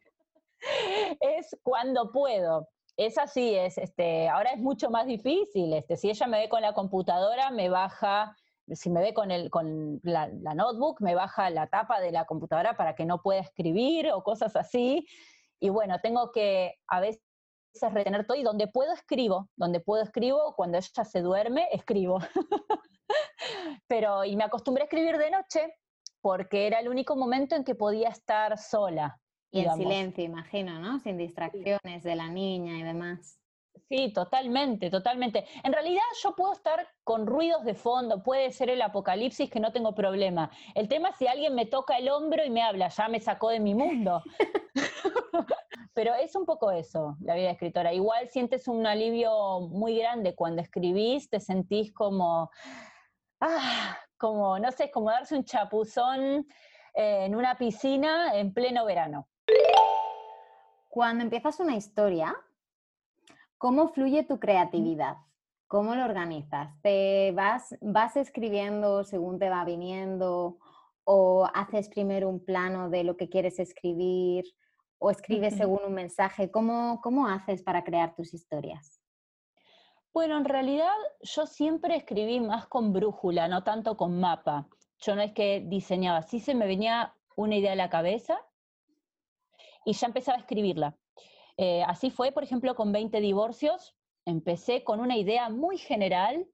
es 1.19 1.55
cuando 1.63 2.11
puedo. 2.11 2.69
Es 2.97 3.17
así, 3.17 3.53
es, 3.53 3.77
este, 3.77 4.29
ahora 4.29 4.51
es 4.51 4.59
mucho 4.59 4.89
más 4.89 5.05
difícil. 5.05 5.73
Este, 5.73 5.97
si 5.97 6.09
ella 6.09 6.27
me 6.27 6.39
ve 6.39 6.49
con 6.49 6.61
la 6.61 6.73
computadora, 6.73 7.51
me 7.51 7.69
baja 7.69 8.35
si 8.73 8.89
me 8.89 9.01
ve 9.01 9.13
con, 9.13 9.29
el, 9.29 9.49
con 9.51 9.99
la, 10.03 10.27
notebook, 10.27 11.01
me 11.01 11.13
baja 11.13 11.49
la 11.49 11.67
tapa 11.67 11.99
de 11.99 12.11
la 12.11 12.25
computadora 12.25 12.75
para 12.75 12.95
que 12.95 13.05
no 13.05 13.21
pueda 13.21 13.39
escribir 13.41 14.11
o 14.11 14.23
cosas 14.23 14.55
así. 14.55 15.05
Y 15.59 15.69
bueno, 15.69 15.99
tengo 16.01 16.31
que 16.31 16.75
a 16.87 16.99
veces 16.99 17.21
retener 17.81 18.25
todo 18.25 18.37
y 18.37 18.43
donde 18.43 18.67
puedo 18.67 18.93
escribo, 18.93 19.49
donde 19.55 19.79
puedo 19.79 20.03
escribo, 20.03 20.55
cuando 20.55 20.77
ella 20.77 21.03
se 21.03 21.21
duerme, 21.21 21.67
escribo. 21.71 22.19
Pero, 23.87 24.23
y 24.25 24.35
me 24.35 24.43
acostumbré 24.43 24.83
a 24.83 24.85
escribir 24.85 25.17
de 25.17 25.31
noche 25.31 25.75
porque 26.21 26.67
era 26.67 26.79
el 26.79 26.89
único 26.89 27.15
momento 27.15 27.55
en 27.55 27.63
que 27.63 27.75
podía 27.75 28.09
estar 28.09 28.57
sola. 28.57 29.19
Y 29.51 29.61
en 29.61 29.73
silencio, 29.75 30.23
imagino, 30.23 30.79
¿no? 30.79 30.99
Sin 30.99 31.17
distracciones 31.17 32.03
de 32.03 32.15
la 32.15 32.27
niña 32.27 32.77
y 32.77 32.83
demás. 32.83 33.39
Sí, 33.87 34.11
totalmente, 34.11 34.89
totalmente. 34.89 35.45
En 35.63 35.71
realidad 35.71 36.01
yo 36.23 36.35
puedo 36.35 36.53
estar 36.53 36.87
con 37.03 37.27
ruidos 37.27 37.63
de 37.63 37.75
fondo, 37.75 38.23
puede 38.23 38.51
ser 38.51 38.69
el 38.69 38.81
apocalipsis 38.81 39.49
que 39.49 39.59
no 39.59 39.71
tengo 39.71 39.93
problema. 39.93 40.49
El 40.73 40.87
tema 40.87 41.09
es 41.09 41.17
si 41.17 41.27
alguien 41.27 41.53
me 41.53 41.67
toca 41.67 41.97
el 41.97 42.09
hombro 42.09 42.43
y 42.43 42.49
me 42.49 42.63
habla, 42.63 42.87
ya 42.87 43.07
me 43.07 43.19
sacó 43.19 43.49
de 43.49 43.59
mi 43.59 43.75
mundo. 43.75 44.23
Pero 45.95 46.13
es 46.13 46.35
un 46.35 46.45
poco 46.45 46.69
eso, 46.69 47.17
la 47.21 47.33
vida 47.33 47.49
escritora. 47.49 47.91
Igual 47.91 48.29
sientes 48.29 48.67
un 48.67 48.85
alivio 48.85 49.61
muy 49.61 49.97
grande 49.97 50.35
cuando 50.35 50.61
escribís, 50.61 51.27
te 51.27 51.39
sentís 51.39 51.91
como, 51.91 52.51
ah, 53.41 53.97
como, 54.17 54.59
no 54.59 54.71
sé, 54.71 54.91
como 54.91 55.09
darse 55.09 55.35
un 55.35 55.45
chapuzón 55.45 56.45
eh, 56.93 57.25
en 57.25 57.35
una 57.35 57.57
piscina 57.57 58.37
en 58.37 58.53
pleno 58.53 58.85
verano. 58.85 59.27
Cuando 60.89 61.23
empiezas 61.23 61.59
una 61.59 61.75
historia, 61.75 62.35
¿Cómo 63.57 63.87
fluye 63.87 64.23
tu 64.23 64.39
creatividad? 64.39 65.17
¿Cómo 65.67 65.95
lo 65.95 66.03
organizas? 66.03 66.69
¿Te 66.81 67.31
vas, 67.31 67.75
vas 67.81 68.17
escribiendo 68.17 69.03
según 69.03 69.39
te 69.39 69.49
va 69.49 69.63
viniendo? 69.63 70.59
¿O 71.05 71.49
haces 71.53 71.89
primero 71.89 72.27
un 72.27 72.43
plano 72.43 72.89
de 72.89 73.03
lo 73.03 73.15
que 73.15 73.29
quieres 73.29 73.57
escribir? 73.57 74.45
¿O 74.97 75.09
escribes 75.11 75.55
según 75.55 75.79
un 75.85 75.93
mensaje? 75.93 76.49
¿Cómo, 76.51 76.99
¿Cómo 77.01 77.27
haces 77.27 77.61
para 77.61 77.83
crear 77.83 78.15
tus 78.15 78.33
historias? 78.33 79.01
Bueno, 80.13 80.37
en 80.37 80.45
realidad 80.45 80.93
yo 81.21 81.45
siempre 81.45 81.97
escribí 81.97 82.39
más 82.39 82.67
con 82.67 82.93
brújula, 82.93 83.49
no 83.49 83.65
tanto 83.65 83.97
con 83.97 84.17
mapa. 84.17 84.69
Yo 84.99 85.13
no 85.13 85.21
es 85.21 85.33
que 85.33 85.59
diseñaba, 85.59 86.21
sí 86.21 86.39
se 86.39 86.55
me 86.55 86.65
venía 86.65 87.13
una 87.35 87.57
idea 87.57 87.73
a 87.73 87.75
la 87.75 87.89
cabeza 87.89 88.39
y 89.83 89.91
ya 89.91 90.07
empezaba 90.07 90.37
a 90.37 90.41
escribirla. 90.41 90.97
Eh, 91.57 91.83
así 91.83 92.11
fue, 92.11 92.31
por 92.31 92.43
ejemplo, 92.43 92.75
con 92.75 92.93
20 92.93 93.19
divorcios. 93.19 93.95
Empecé 94.25 94.85
con 94.85 95.01
una 95.01 95.17
idea 95.17 95.49
muy 95.49 95.77
general. 95.77 96.47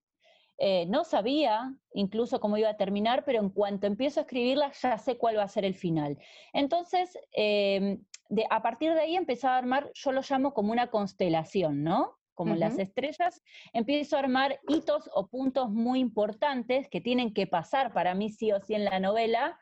Eh, 0.58 0.86
no 0.88 1.04
sabía 1.04 1.76
incluso 1.94 2.40
cómo 2.40 2.58
iba 2.58 2.70
a 2.70 2.78
terminar, 2.78 3.26
pero 3.26 3.40
en 3.40 3.50
cuanto 3.50 3.88
empiezo 3.88 4.20
a 4.20 4.24
escribirla 4.24 4.72
ya 4.82 4.98
sé 4.98 5.18
cuál 5.18 5.38
va 5.38 5.44
a 5.44 5.48
ser 5.48 5.66
el 5.66 5.76
final. 5.76 6.18
Entonces, 6.52 7.18
em, 8.32 8.46
a 8.50 8.62
partir 8.62 8.94
de 8.94 9.02
ahí 9.02 9.16
empecé 9.16 9.48
a 9.48 9.58
armar, 9.58 9.92
yo 9.94 10.12
lo 10.12 10.22
llamo 10.28 10.54
como 10.54 10.72
una 10.72 10.88
constelación, 10.88 11.84
¿no? 11.84 12.18
Como 12.34 12.56
las 12.56 12.80
estrellas, 12.80 13.44
empiezo 13.72 14.16
a 14.16 14.20
armar 14.20 14.60
hitos 14.68 15.08
o 15.14 15.28
puntos 15.28 15.70
muy 15.70 16.00
importantes 16.00 16.88
que 16.90 17.00
tienen 17.00 17.36
que 17.36 17.46
pasar 17.46 17.94
para 17.94 18.16
mí 18.16 18.30
sí 18.30 18.52
o 18.52 18.60
sí 18.60 18.74
en 18.74 18.86
la 18.86 19.00
novela, 19.00 19.60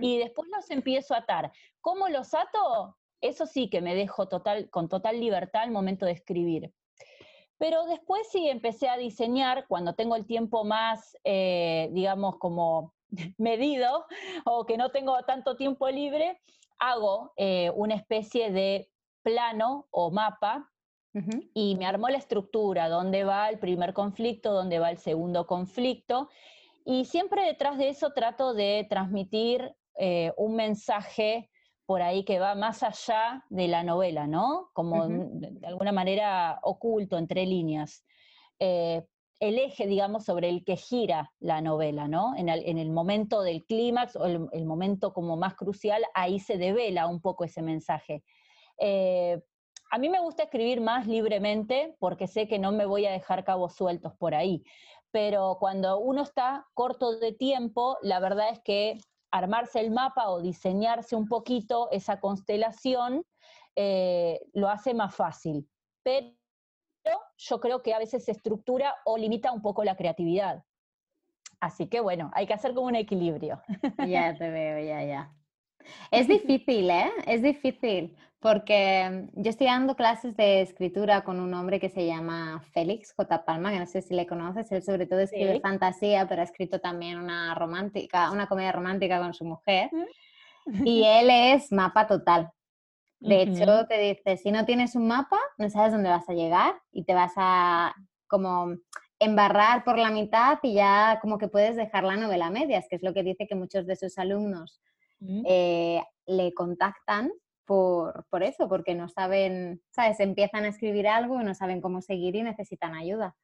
y 0.00 0.18
después 0.18 0.48
los 0.54 0.70
empiezo 0.70 1.14
a 1.14 1.18
atar. 1.18 1.52
¿Cómo 1.80 2.08
los 2.08 2.34
ato? 2.34 2.96
Eso 3.20 3.46
sí 3.46 3.70
que 3.70 3.80
me 3.80 3.94
dejo 3.94 4.28
total, 4.28 4.68
con 4.70 4.88
total 4.88 5.20
libertad 5.20 5.62
al 5.62 5.70
momento 5.70 6.06
de 6.06 6.12
escribir. 6.12 6.72
Pero 7.58 7.86
después 7.86 8.28
sí 8.30 8.48
empecé 8.48 8.88
a 8.88 8.96
diseñar, 8.96 9.66
cuando 9.66 9.94
tengo 9.94 10.14
el 10.16 10.26
tiempo 10.26 10.64
más, 10.64 11.16
eh, 11.24 11.90
digamos, 11.92 12.38
como 12.38 12.94
medido 13.38 14.06
o 14.44 14.64
que 14.64 14.76
no 14.76 14.90
tengo 14.90 15.20
tanto 15.22 15.56
tiempo 15.56 15.88
libre, 15.88 16.40
hago 16.78 17.32
eh, 17.36 17.70
una 17.74 17.94
especie 17.94 18.50
de 18.50 18.90
plano 19.22 19.86
o 19.90 20.10
mapa 20.10 20.70
y 21.52 21.74
me 21.76 21.86
armó 21.86 22.08
la 22.08 22.18
estructura, 22.18 22.88
dónde 22.88 23.24
va 23.24 23.48
el 23.48 23.58
primer 23.58 23.92
conflicto, 23.92 24.52
dónde 24.52 24.78
va 24.78 24.90
el 24.90 24.98
segundo 24.98 25.48
conflicto. 25.48 26.28
Y 26.84 27.06
siempre 27.06 27.44
detrás 27.44 27.76
de 27.76 27.88
eso 27.88 28.12
trato 28.12 28.54
de 28.54 28.86
transmitir 28.88 29.74
eh, 29.96 30.32
un 30.36 30.54
mensaje 30.54 31.50
por 31.86 32.02
ahí 32.02 32.22
que 32.24 32.38
va 32.38 32.54
más 32.54 32.84
allá 32.84 33.44
de 33.48 33.66
la 33.66 33.82
novela, 33.82 34.28
¿no? 34.28 34.70
Como 34.74 35.08
de 35.08 35.66
alguna 35.66 35.90
manera 35.90 36.60
oculto 36.62 37.18
entre 37.18 37.46
líneas. 37.46 38.04
Eh, 38.60 39.04
el 39.40 39.58
eje, 39.58 39.86
digamos, 39.86 40.24
sobre 40.24 40.48
el 40.48 40.64
que 40.64 40.76
gira 40.76 41.32
la 41.38 41.60
novela, 41.60 42.08
¿no? 42.08 42.34
En 42.36 42.48
el, 42.48 42.90
momento 42.90 43.42
del 43.42 43.64
clímax 43.64 44.16
o 44.16 44.26
el, 44.26 44.64
momento 44.64 45.12
como 45.12 45.36
más 45.36 45.54
crucial, 45.54 46.02
ahí 46.14 46.40
se 46.40 46.58
devela 46.58 47.06
un 47.06 47.20
poco 47.20 47.44
ese 47.44 47.62
mensaje. 47.62 48.24
Eh, 48.78 49.40
a 49.90 49.98
mí 49.98 50.08
me 50.08 50.20
gusta 50.20 50.44
escribir 50.44 50.80
más 50.80 51.06
libremente 51.06 51.96
porque 51.98 52.26
sé 52.26 52.48
que 52.48 52.58
no 52.58 52.72
me 52.72 52.84
voy 52.84 53.06
a 53.06 53.12
dejar 53.12 53.44
cabos 53.44 53.74
sueltos 53.74 54.12
por 54.18 54.34
ahí, 54.34 54.62
pero 55.10 55.56
cuando 55.60 55.98
uno 55.98 56.22
está 56.22 56.66
corto 56.74 57.18
de 57.18 57.32
tiempo, 57.32 57.96
la 58.02 58.20
verdad 58.20 58.50
es 58.50 58.60
que 58.60 58.98
armarse 59.30 59.80
el 59.80 59.90
mapa 59.90 60.30
o 60.30 60.40
diseñarse 60.40 61.14
un 61.16 61.28
poquito 61.28 61.88
esa 61.90 62.20
constelación 62.20 63.24
eh, 63.76 64.40
lo 64.52 64.68
hace 64.68 64.94
más 64.94 65.14
fácil. 65.14 65.68
Pero 66.02 66.37
yo 67.36 67.60
creo 67.60 67.82
que 67.82 67.94
a 67.94 67.98
veces 67.98 68.24
se 68.24 68.32
estructura 68.32 68.94
o 69.04 69.16
limita 69.16 69.52
un 69.52 69.62
poco 69.62 69.84
la 69.84 69.96
creatividad. 69.96 70.64
Así 71.60 71.88
que 71.88 72.00
bueno, 72.00 72.30
hay 72.34 72.46
que 72.46 72.54
hacer 72.54 72.74
como 72.74 72.86
un 72.86 72.96
equilibrio. 72.96 73.60
Ya 74.08 74.36
te 74.36 74.50
veo, 74.50 74.84
ya, 74.84 75.04
ya. 75.04 75.32
Es 76.10 76.28
difícil, 76.28 76.90
¿eh? 76.90 77.10
Es 77.26 77.42
difícil, 77.42 78.16
porque 78.40 79.26
yo 79.34 79.50
estoy 79.50 79.66
dando 79.66 79.96
clases 79.96 80.36
de 80.36 80.60
escritura 80.60 81.22
con 81.22 81.40
un 81.40 81.52
hombre 81.54 81.80
que 81.80 81.88
se 81.88 82.06
llama 82.06 82.62
Félix 82.72 83.12
J. 83.14 83.44
Palma, 83.44 83.72
que 83.72 83.78
no 83.78 83.86
sé 83.86 84.02
si 84.02 84.14
le 84.14 84.26
conoces, 84.26 84.70
él 84.70 84.82
sobre 84.82 85.06
todo 85.06 85.20
escribe 85.20 85.60
fantasía, 85.60 86.26
pero 86.28 86.42
ha 86.42 86.44
escrito 86.44 86.78
también 86.80 87.18
una 87.18 87.54
romántica, 87.54 88.30
una 88.30 88.46
comedia 88.46 88.72
romántica 88.72 89.18
con 89.18 89.34
su 89.34 89.44
mujer, 89.44 89.90
y 90.84 91.02
él 91.04 91.28
es 91.30 91.72
mapa 91.72 92.06
total. 92.06 92.52
De 93.20 93.42
hecho, 93.42 93.86
te 93.88 93.98
dice, 93.98 94.36
si 94.36 94.52
no 94.52 94.64
tienes 94.64 94.94
un 94.94 95.08
mapa, 95.08 95.38
no 95.58 95.68
sabes 95.70 95.92
dónde 95.92 96.08
vas 96.08 96.28
a 96.28 96.34
llegar 96.34 96.74
y 96.92 97.04
te 97.04 97.14
vas 97.14 97.32
a 97.36 97.94
como 98.28 98.76
embarrar 99.18 99.84
por 99.84 99.98
la 99.98 100.10
mitad 100.10 100.58
y 100.62 100.74
ya 100.74 101.18
como 101.20 101.38
que 101.38 101.48
puedes 101.48 101.74
dejar 101.76 102.04
la 102.04 102.16
novela 102.16 102.46
a 102.46 102.50
medias, 102.50 102.86
que 102.88 102.96
es 102.96 103.02
lo 103.02 103.12
que 103.12 103.24
dice 103.24 103.46
que 103.48 103.56
muchos 103.56 103.86
de 103.86 103.96
sus 103.96 104.18
alumnos 104.18 104.80
eh, 105.20 106.00
le 106.26 106.54
contactan 106.54 107.32
por, 107.64 108.24
por, 108.30 108.44
eso, 108.44 108.68
porque 108.68 108.94
no 108.94 109.08
saben, 109.08 109.82
¿sabes? 109.90 110.20
Empiezan 110.20 110.64
a 110.64 110.68
escribir 110.68 111.08
algo 111.08 111.40
y 111.40 111.44
no 111.44 111.54
saben 111.54 111.80
cómo 111.80 112.00
seguir 112.00 112.36
y 112.36 112.42
necesitan 112.42 112.94
ayuda. 112.94 113.34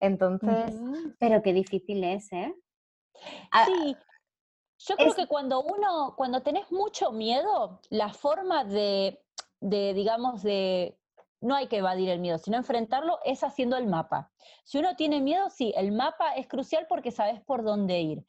Entonces, 0.00 0.74
pero 1.18 1.42
qué 1.42 1.52
difícil 1.52 2.02
es, 2.02 2.32
¿eh? 2.32 2.52
Ah, 3.52 3.66
sí, 3.66 3.96
yo 4.86 4.96
creo 4.96 5.14
que 5.14 5.26
cuando 5.26 5.62
uno, 5.62 6.14
cuando 6.16 6.40
tenés 6.42 6.70
mucho 6.72 7.12
miedo, 7.12 7.80
la 7.90 8.08
forma 8.08 8.64
de, 8.64 9.22
de, 9.60 9.92
digamos, 9.92 10.42
de, 10.42 10.98
no 11.40 11.54
hay 11.54 11.66
que 11.66 11.78
evadir 11.78 12.08
el 12.08 12.18
miedo, 12.18 12.38
sino 12.38 12.56
enfrentarlo 12.56 13.18
es 13.24 13.44
haciendo 13.44 13.76
el 13.76 13.86
mapa. 13.86 14.32
Si 14.64 14.78
uno 14.78 14.96
tiene 14.96 15.20
miedo, 15.20 15.50
sí, 15.50 15.74
el 15.76 15.92
mapa 15.92 16.34
es 16.34 16.46
crucial 16.46 16.86
porque 16.88 17.10
sabes 17.10 17.42
por 17.42 17.62
dónde 17.62 18.00
ir. 18.00 18.24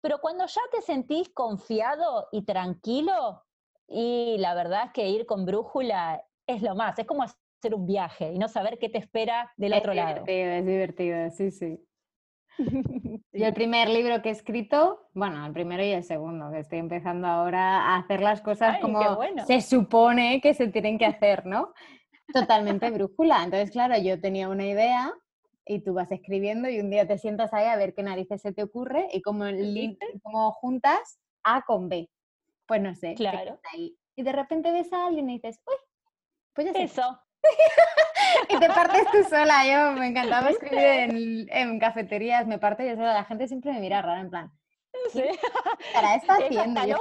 Pero 0.00 0.20
cuando 0.20 0.46
ya 0.46 0.60
te 0.70 0.82
sentís 0.82 1.30
confiado 1.30 2.28
y 2.30 2.42
tranquilo, 2.42 3.44
y 3.88 4.36
la 4.38 4.54
verdad 4.54 4.84
es 4.86 4.92
que 4.92 5.08
ir 5.08 5.26
con 5.26 5.44
brújula 5.44 6.24
es 6.46 6.62
lo 6.62 6.76
más, 6.76 6.96
es 6.98 7.06
como 7.06 7.24
hacer 7.24 7.74
un 7.74 7.86
viaje 7.86 8.32
y 8.32 8.38
no 8.38 8.46
saber 8.46 8.78
qué 8.78 8.88
te 8.88 8.98
espera 8.98 9.52
del 9.56 9.74
otro 9.74 9.94
lado. 9.94 10.18
Es 10.18 10.24
divertido, 10.24 10.52
es 10.52 10.66
divertido, 10.66 11.30
sí, 11.30 11.50
sí. 11.50 11.87
Y 13.32 13.44
el 13.44 13.54
primer 13.54 13.88
libro 13.88 14.20
que 14.20 14.30
he 14.30 14.32
escrito, 14.32 15.08
bueno, 15.14 15.46
el 15.46 15.52
primero 15.52 15.84
y 15.84 15.90
el 15.90 16.02
segundo, 16.02 16.50
que 16.50 16.58
estoy 16.58 16.78
empezando 16.78 17.28
ahora 17.28 17.82
a 17.82 17.98
hacer 17.98 18.20
las 18.20 18.40
cosas 18.40 18.78
como 18.80 19.00
se 19.46 19.60
supone 19.60 20.40
que 20.40 20.54
se 20.54 20.68
tienen 20.68 20.98
que 20.98 21.06
hacer, 21.06 21.46
¿no? 21.46 21.72
Totalmente 22.32 22.90
brújula. 22.90 23.44
Entonces, 23.44 23.70
claro, 23.70 23.96
yo 23.98 24.20
tenía 24.20 24.48
una 24.48 24.66
idea 24.66 25.12
y 25.64 25.80
tú 25.80 25.94
vas 25.94 26.10
escribiendo 26.10 26.68
y 26.68 26.80
un 26.80 26.90
día 26.90 27.06
te 27.06 27.18
sientas 27.18 27.52
ahí 27.54 27.66
a 27.66 27.76
ver 27.76 27.94
qué 27.94 28.02
narices 28.02 28.42
se 28.42 28.52
te 28.52 28.62
ocurre 28.62 29.06
y 29.12 29.22
cómo, 29.22 29.44
cómo 30.22 30.52
juntas 30.52 31.20
A 31.44 31.62
con 31.62 31.88
B. 31.88 32.10
Pues 32.66 32.82
no 32.82 32.94
sé. 32.94 33.14
Claro. 33.14 33.60
Y 33.74 34.22
de 34.22 34.32
repente 34.32 34.72
ves 34.72 34.92
a 34.92 35.06
alguien 35.06 35.30
y 35.30 35.34
dices, 35.34 35.60
uy, 35.66 35.76
pues 36.54 36.66
ya 36.66 36.72
sé. 36.72 36.82
Eso. 36.82 37.20
y 38.48 38.58
te 38.58 38.66
partes 38.68 39.04
tú 39.10 39.24
sola. 39.28 39.66
Yo 39.66 39.92
me 39.98 40.08
encantaba 40.08 40.50
escribir 40.50 40.78
en, 40.78 41.46
en, 41.50 41.78
cafeterías, 41.78 42.46
me 42.46 42.58
parto 42.58 42.82
yo 42.82 42.94
sola. 42.94 43.14
La 43.14 43.24
gente 43.24 43.48
siempre 43.48 43.72
me 43.72 43.80
mira 43.80 44.02
rara, 44.02 44.20
en 44.20 44.30
plan. 44.30 44.52
Sí. 45.12 45.24
¿Para 45.94 46.14
está 46.16 46.34
haciendo? 46.34 46.86
Yo 46.86 46.96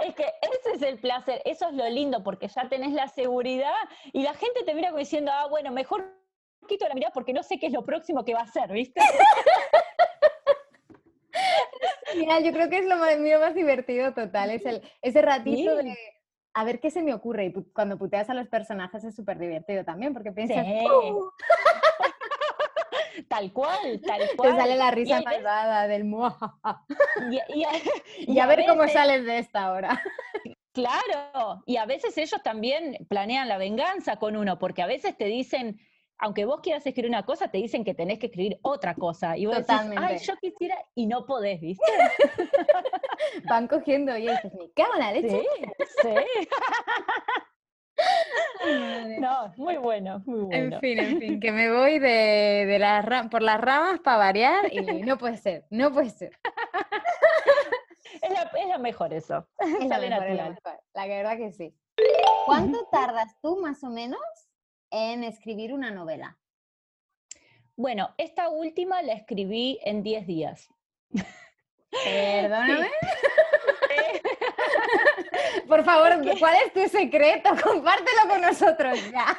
es 0.00 0.14
que 0.14 0.24
ese 0.24 0.76
es 0.76 0.82
el 0.82 0.98
placer, 0.98 1.42
eso 1.44 1.68
es 1.68 1.74
lo 1.74 1.88
lindo, 1.88 2.22
porque 2.22 2.48
ya 2.48 2.68
tenés 2.68 2.92
la 2.92 3.08
seguridad 3.08 3.74
y 4.12 4.22
la 4.22 4.34
gente 4.34 4.62
te 4.64 4.74
mira 4.74 4.90
como 4.90 4.98
diciendo, 5.00 5.32
ah, 5.34 5.46
bueno, 5.48 5.72
mejor 5.72 6.14
quito 6.68 6.86
la 6.86 6.94
mirada 6.94 7.12
porque 7.12 7.32
no 7.32 7.42
sé 7.42 7.58
qué 7.58 7.66
es 7.66 7.72
lo 7.72 7.84
próximo 7.84 8.24
que 8.24 8.34
va 8.34 8.40
a 8.40 8.44
hacer, 8.44 8.70
¿viste? 8.70 9.00
Mira, 12.14 12.40
yo 12.40 12.52
creo 12.52 12.68
que 12.70 12.78
es 12.78 12.86
lo 12.86 12.96
mío 13.18 13.40
más 13.40 13.54
divertido 13.54 14.14
total, 14.14 14.50
es 14.50 14.64
el, 14.64 14.82
ese 15.02 15.22
ratito 15.22 15.76
de 15.76 15.96
a 16.56 16.64
ver 16.64 16.80
qué 16.80 16.90
se 16.90 17.02
me 17.02 17.12
ocurre. 17.12 17.44
Y 17.46 17.52
cuando 17.74 17.98
puteas 17.98 18.30
a 18.30 18.34
los 18.34 18.48
personajes 18.48 19.04
es 19.04 19.14
súper 19.14 19.38
divertido 19.38 19.84
también, 19.84 20.14
porque 20.14 20.32
piensas, 20.32 20.66
¡Oh! 20.90 21.30
tal 23.28 23.52
cual, 23.52 24.00
tal 24.04 24.22
cual. 24.36 24.52
Te 24.52 24.56
sale 24.56 24.76
la 24.76 24.90
risa 24.90 25.20
malvada 25.20 25.86
del 25.86 26.04
y, 27.30 27.62
y, 28.26 28.38
a, 28.38 28.46
ver 28.46 28.64
cómo 28.66 28.88
sales 28.88 29.26
de 29.26 29.38
esta 29.38 29.70
hora. 29.70 30.02
Claro, 30.72 31.62
y 31.66 31.76
a 31.76 31.84
veces 31.84 32.16
ellos 32.16 32.42
también 32.42 33.06
planean 33.10 33.48
la 33.48 33.58
venganza 33.58 34.16
con 34.16 34.34
uno, 34.34 34.58
porque 34.58 34.80
a 34.80 34.86
veces 34.86 35.14
te 35.16 35.26
dicen, 35.26 35.78
aunque 36.18 36.44
vos 36.44 36.60
quieras 36.62 36.86
escribir 36.86 37.10
una 37.10 37.24
cosa, 37.24 37.48
te 37.48 37.58
dicen 37.58 37.84
que 37.84 37.94
tenés 37.94 38.18
que 38.18 38.26
escribir 38.26 38.58
otra 38.62 38.94
cosa. 38.94 39.36
Y 39.36 39.46
vos 39.46 39.56
Totalmente. 39.56 40.04
ay, 40.04 40.18
yo 40.18 40.34
quisiera, 40.36 40.76
y 40.94 41.06
no 41.06 41.26
podés, 41.26 41.60
¿viste? 41.60 41.84
Van 43.48 43.68
cogiendo 43.68 44.16
y 44.16 44.22
dices, 44.22 44.52
me 44.54 44.70
cago 44.72 44.94
en 44.94 45.00
la 45.00 45.12
leche. 45.12 45.42
Sí, 46.02 46.08
sí. 48.62 49.18
No, 49.20 49.52
muy 49.56 49.76
bueno, 49.76 50.22
muy 50.26 50.40
bueno. 50.40 50.76
En 50.76 50.80
fin, 50.80 50.98
en 50.98 51.18
fin, 51.18 51.40
que 51.40 51.52
me 51.52 51.72
voy 51.76 51.98
de, 51.98 52.66
de 52.66 52.78
las 52.78 53.28
por 53.28 53.42
las 53.42 53.60
ramas 53.60 54.00
para 54.00 54.18
variar 54.18 54.72
y 54.72 54.80
no 55.02 55.18
puede 55.18 55.36
ser, 55.36 55.66
no 55.70 55.92
puede 55.92 56.10
ser. 56.10 56.38
Es, 58.22 58.30
la, 58.30 58.42
es 58.42 58.68
lo 58.68 58.78
mejor 58.78 59.12
eso. 59.12 59.46
Es 59.58 59.88
la, 59.88 59.98
mejor, 59.98 60.26
es 60.26 60.36
la, 60.36 60.48
mejor, 60.48 60.80
la 60.94 61.06
verdad 61.06 61.36
que 61.36 61.52
sí. 61.52 61.74
¿Cuánto 62.46 62.86
tardas 62.90 63.36
tú 63.40 63.58
más 63.60 63.82
o 63.84 63.88
menos 63.88 64.20
en 64.96 65.24
escribir 65.24 65.74
una 65.74 65.90
novela? 65.90 66.38
Bueno, 67.76 68.14
esta 68.16 68.48
última 68.48 69.02
la 69.02 69.12
escribí 69.12 69.78
en 69.84 70.02
10 70.02 70.26
días. 70.26 70.70
Perdóname. 71.90 72.88
Por 75.68 75.84
favor, 75.84 76.12
¿cuál 76.38 76.56
es 76.64 76.72
tu 76.72 76.88
secreto? 76.88 77.50
Compártelo 77.62 78.28
con 78.28 78.40
nosotros 78.40 78.98
ya. 79.10 79.38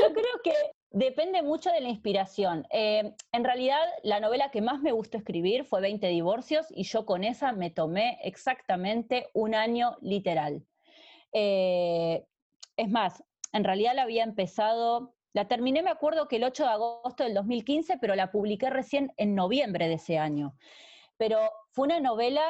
Yo 0.00 0.12
creo 0.12 0.42
que 0.42 0.52
depende 0.90 1.42
mucho 1.42 1.70
de 1.70 1.80
la 1.80 1.88
inspiración. 1.88 2.66
Eh, 2.70 3.14
en 3.30 3.44
realidad, 3.44 3.86
la 4.02 4.18
novela 4.18 4.50
que 4.50 4.62
más 4.62 4.80
me 4.80 4.90
gustó 4.90 5.18
escribir 5.18 5.64
fue 5.64 5.80
20 5.80 6.08
divorcios 6.08 6.66
y 6.70 6.82
yo 6.82 7.06
con 7.06 7.22
esa 7.22 7.52
me 7.52 7.70
tomé 7.70 8.18
exactamente 8.24 9.28
un 9.34 9.54
año 9.54 9.96
literal. 10.00 10.64
Eh, 11.32 12.24
es 12.76 12.88
más, 12.88 13.22
en 13.54 13.62
realidad 13.62 13.94
la 13.94 14.02
había 14.02 14.24
empezado, 14.24 15.14
la 15.32 15.46
terminé, 15.46 15.82
me 15.82 15.90
acuerdo 15.90 16.26
que 16.26 16.36
el 16.36 16.44
8 16.44 16.64
de 16.64 16.68
agosto 16.70 17.22
del 17.22 17.34
2015, 17.34 17.98
pero 17.98 18.16
la 18.16 18.32
publiqué 18.32 18.68
recién 18.68 19.12
en 19.16 19.36
noviembre 19.36 19.86
de 19.86 19.94
ese 19.94 20.18
año. 20.18 20.56
Pero 21.16 21.38
fue 21.70 21.86
una 21.86 22.00
novela 22.00 22.42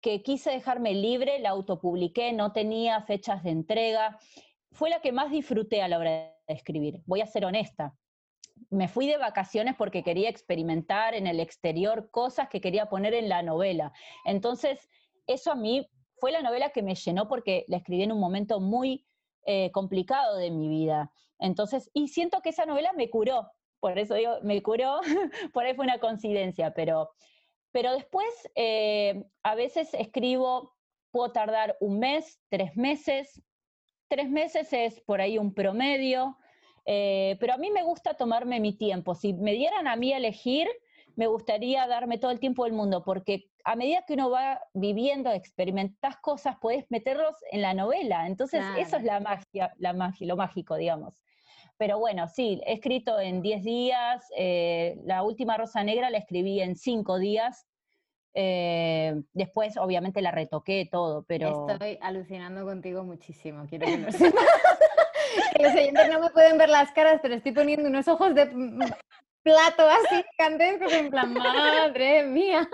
que 0.00 0.20
quise 0.22 0.50
dejarme 0.50 0.94
libre, 0.94 1.38
la 1.38 1.50
autopubliqué, 1.50 2.32
no 2.32 2.52
tenía 2.52 3.00
fechas 3.02 3.44
de 3.44 3.50
entrega. 3.50 4.18
Fue 4.72 4.90
la 4.90 5.00
que 5.00 5.12
más 5.12 5.30
disfruté 5.30 5.80
a 5.80 5.86
la 5.86 5.98
hora 5.98 6.10
de 6.10 6.34
escribir, 6.48 7.02
voy 7.06 7.20
a 7.20 7.26
ser 7.26 7.44
honesta. 7.44 7.94
Me 8.68 8.88
fui 8.88 9.06
de 9.06 9.16
vacaciones 9.16 9.76
porque 9.76 10.02
quería 10.02 10.28
experimentar 10.28 11.14
en 11.14 11.28
el 11.28 11.38
exterior 11.38 12.10
cosas 12.10 12.48
que 12.48 12.60
quería 12.60 12.86
poner 12.86 13.14
en 13.14 13.28
la 13.28 13.44
novela. 13.44 13.92
Entonces, 14.24 14.88
eso 15.28 15.52
a 15.52 15.54
mí 15.54 15.88
fue 16.16 16.32
la 16.32 16.42
novela 16.42 16.70
que 16.70 16.82
me 16.82 16.96
llenó 16.96 17.28
porque 17.28 17.64
la 17.68 17.76
escribí 17.76 18.02
en 18.02 18.10
un 18.10 18.18
momento 18.18 18.58
muy 18.58 19.07
eh, 19.48 19.70
complicado 19.72 20.36
de 20.36 20.50
mi 20.50 20.68
vida. 20.68 21.10
Entonces, 21.38 21.90
y 21.94 22.08
siento 22.08 22.40
que 22.42 22.50
esa 22.50 22.66
novela 22.66 22.92
me 22.92 23.08
curó, 23.08 23.50
por 23.80 23.98
eso 23.98 24.14
digo, 24.14 24.34
me 24.42 24.62
curó, 24.62 25.00
por 25.52 25.64
ahí 25.64 25.74
fue 25.74 25.86
una 25.86 25.98
coincidencia, 25.98 26.74
pero 26.74 27.10
pero 27.72 27.92
después, 27.92 28.28
eh, 28.54 29.24
a 29.42 29.54
veces 29.54 29.92
escribo, 29.94 30.74
puedo 31.10 31.32
tardar 31.32 31.76
un 31.80 31.98
mes, 31.98 32.40
tres 32.48 32.76
meses. 32.76 33.42
Tres 34.08 34.30
meses 34.30 34.72
es 34.72 35.00
por 35.02 35.20
ahí 35.20 35.36
un 35.38 35.52
promedio, 35.52 36.38
eh, 36.86 37.36
pero 37.40 37.52
a 37.52 37.58
mí 37.58 37.70
me 37.70 37.84
gusta 37.84 38.14
tomarme 38.14 38.58
mi 38.58 38.76
tiempo. 38.76 39.14
Si 39.14 39.34
me 39.34 39.52
dieran 39.52 39.86
a 39.86 39.96
mí 39.96 40.12
a 40.12 40.16
elegir, 40.16 40.66
me 41.14 41.26
gustaría 41.26 41.86
darme 41.86 42.16
todo 42.16 42.30
el 42.30 42.40
tiempo 42.40 42.64
del 42.64 42.72
mundo, 42.72 43.04
porque 43.04 43.50
a 43.68 43.76
medida 43.76 44.02
que 44.06 44.14
uno 44.14 44.30
va 44.30 44.62
viviendo, 44.72 45.30
experimentas 45.30 46.16
cosas, 46.22 46.56
puedes 46.58 46.90
meterlos 46.90 47.36
en 47.50 47.60
la 47.60 47.74
novela. 47.74 48.26
Entonces, 48.26 48.64
eso 48.78 48.96
es 48.96 49.04
la 49.04 49.20
magia, 49.20 49.74
la 49.76 49.92
magia, 49.92 50.26
lo 50.26 50.36
mágico, 50.36 50.76
digamos. 50.76 51.12
Pero 51.76 51.98
bueno, 51.98 52.28
sí, 52.28 52.62
he 52.64 52.72
escrito 52.72 53.20
en 53.20 53.42
10 53.42 53.62
días, 53.62 54.24
eh, 54.38 54.98
la 55.04 55.22
última 55.22 55.58
Rosa 55.58 55.84
Negra 55.84 56.08
la 56.08 56.16
escribí 56.16 56.62
en 56.62 56.76
5 56.76 57.18
días, 57.18 57.66
eh, 58.32 59.20
después 59.34 59.76
obviamente 59.76 60.22
la 60.22 60.30
retoqué 60.30 60.88
todo, 60.90 61.24
pero... 61.28 61.68
Estoy 61.68 61.98
alucinando 62.00 62.64
contigo 62.64 63.04
muchísimo, 63.04 63.66
quiero 63.68 63.84
que 63.84 63.98
lo 63.98 64.12
sepas. 64.12 64.44
que 65.54 65.62
los 65.62 65.74
oyentes 65.74 66.10
no 66.10 66.20
me 66.20 66.30
pueden 66.30 66.56
ver 66.56 66.70
las 66.70 66.90
caras, 66.92 67.20
pero 67.20 67.34
estoy 67.34 67.52
poniendo 67.52 67.86
unos 67.86 68.08
ojos 68.08 68.34
de 68.34 68.46
plato 69.42 69.88
así 69.88 70.24
candentes, 70.36 70.92
en 70.92 71.10
plan, 71.10 71.32
madre 71.34 72.24
mía. 72.24 72.68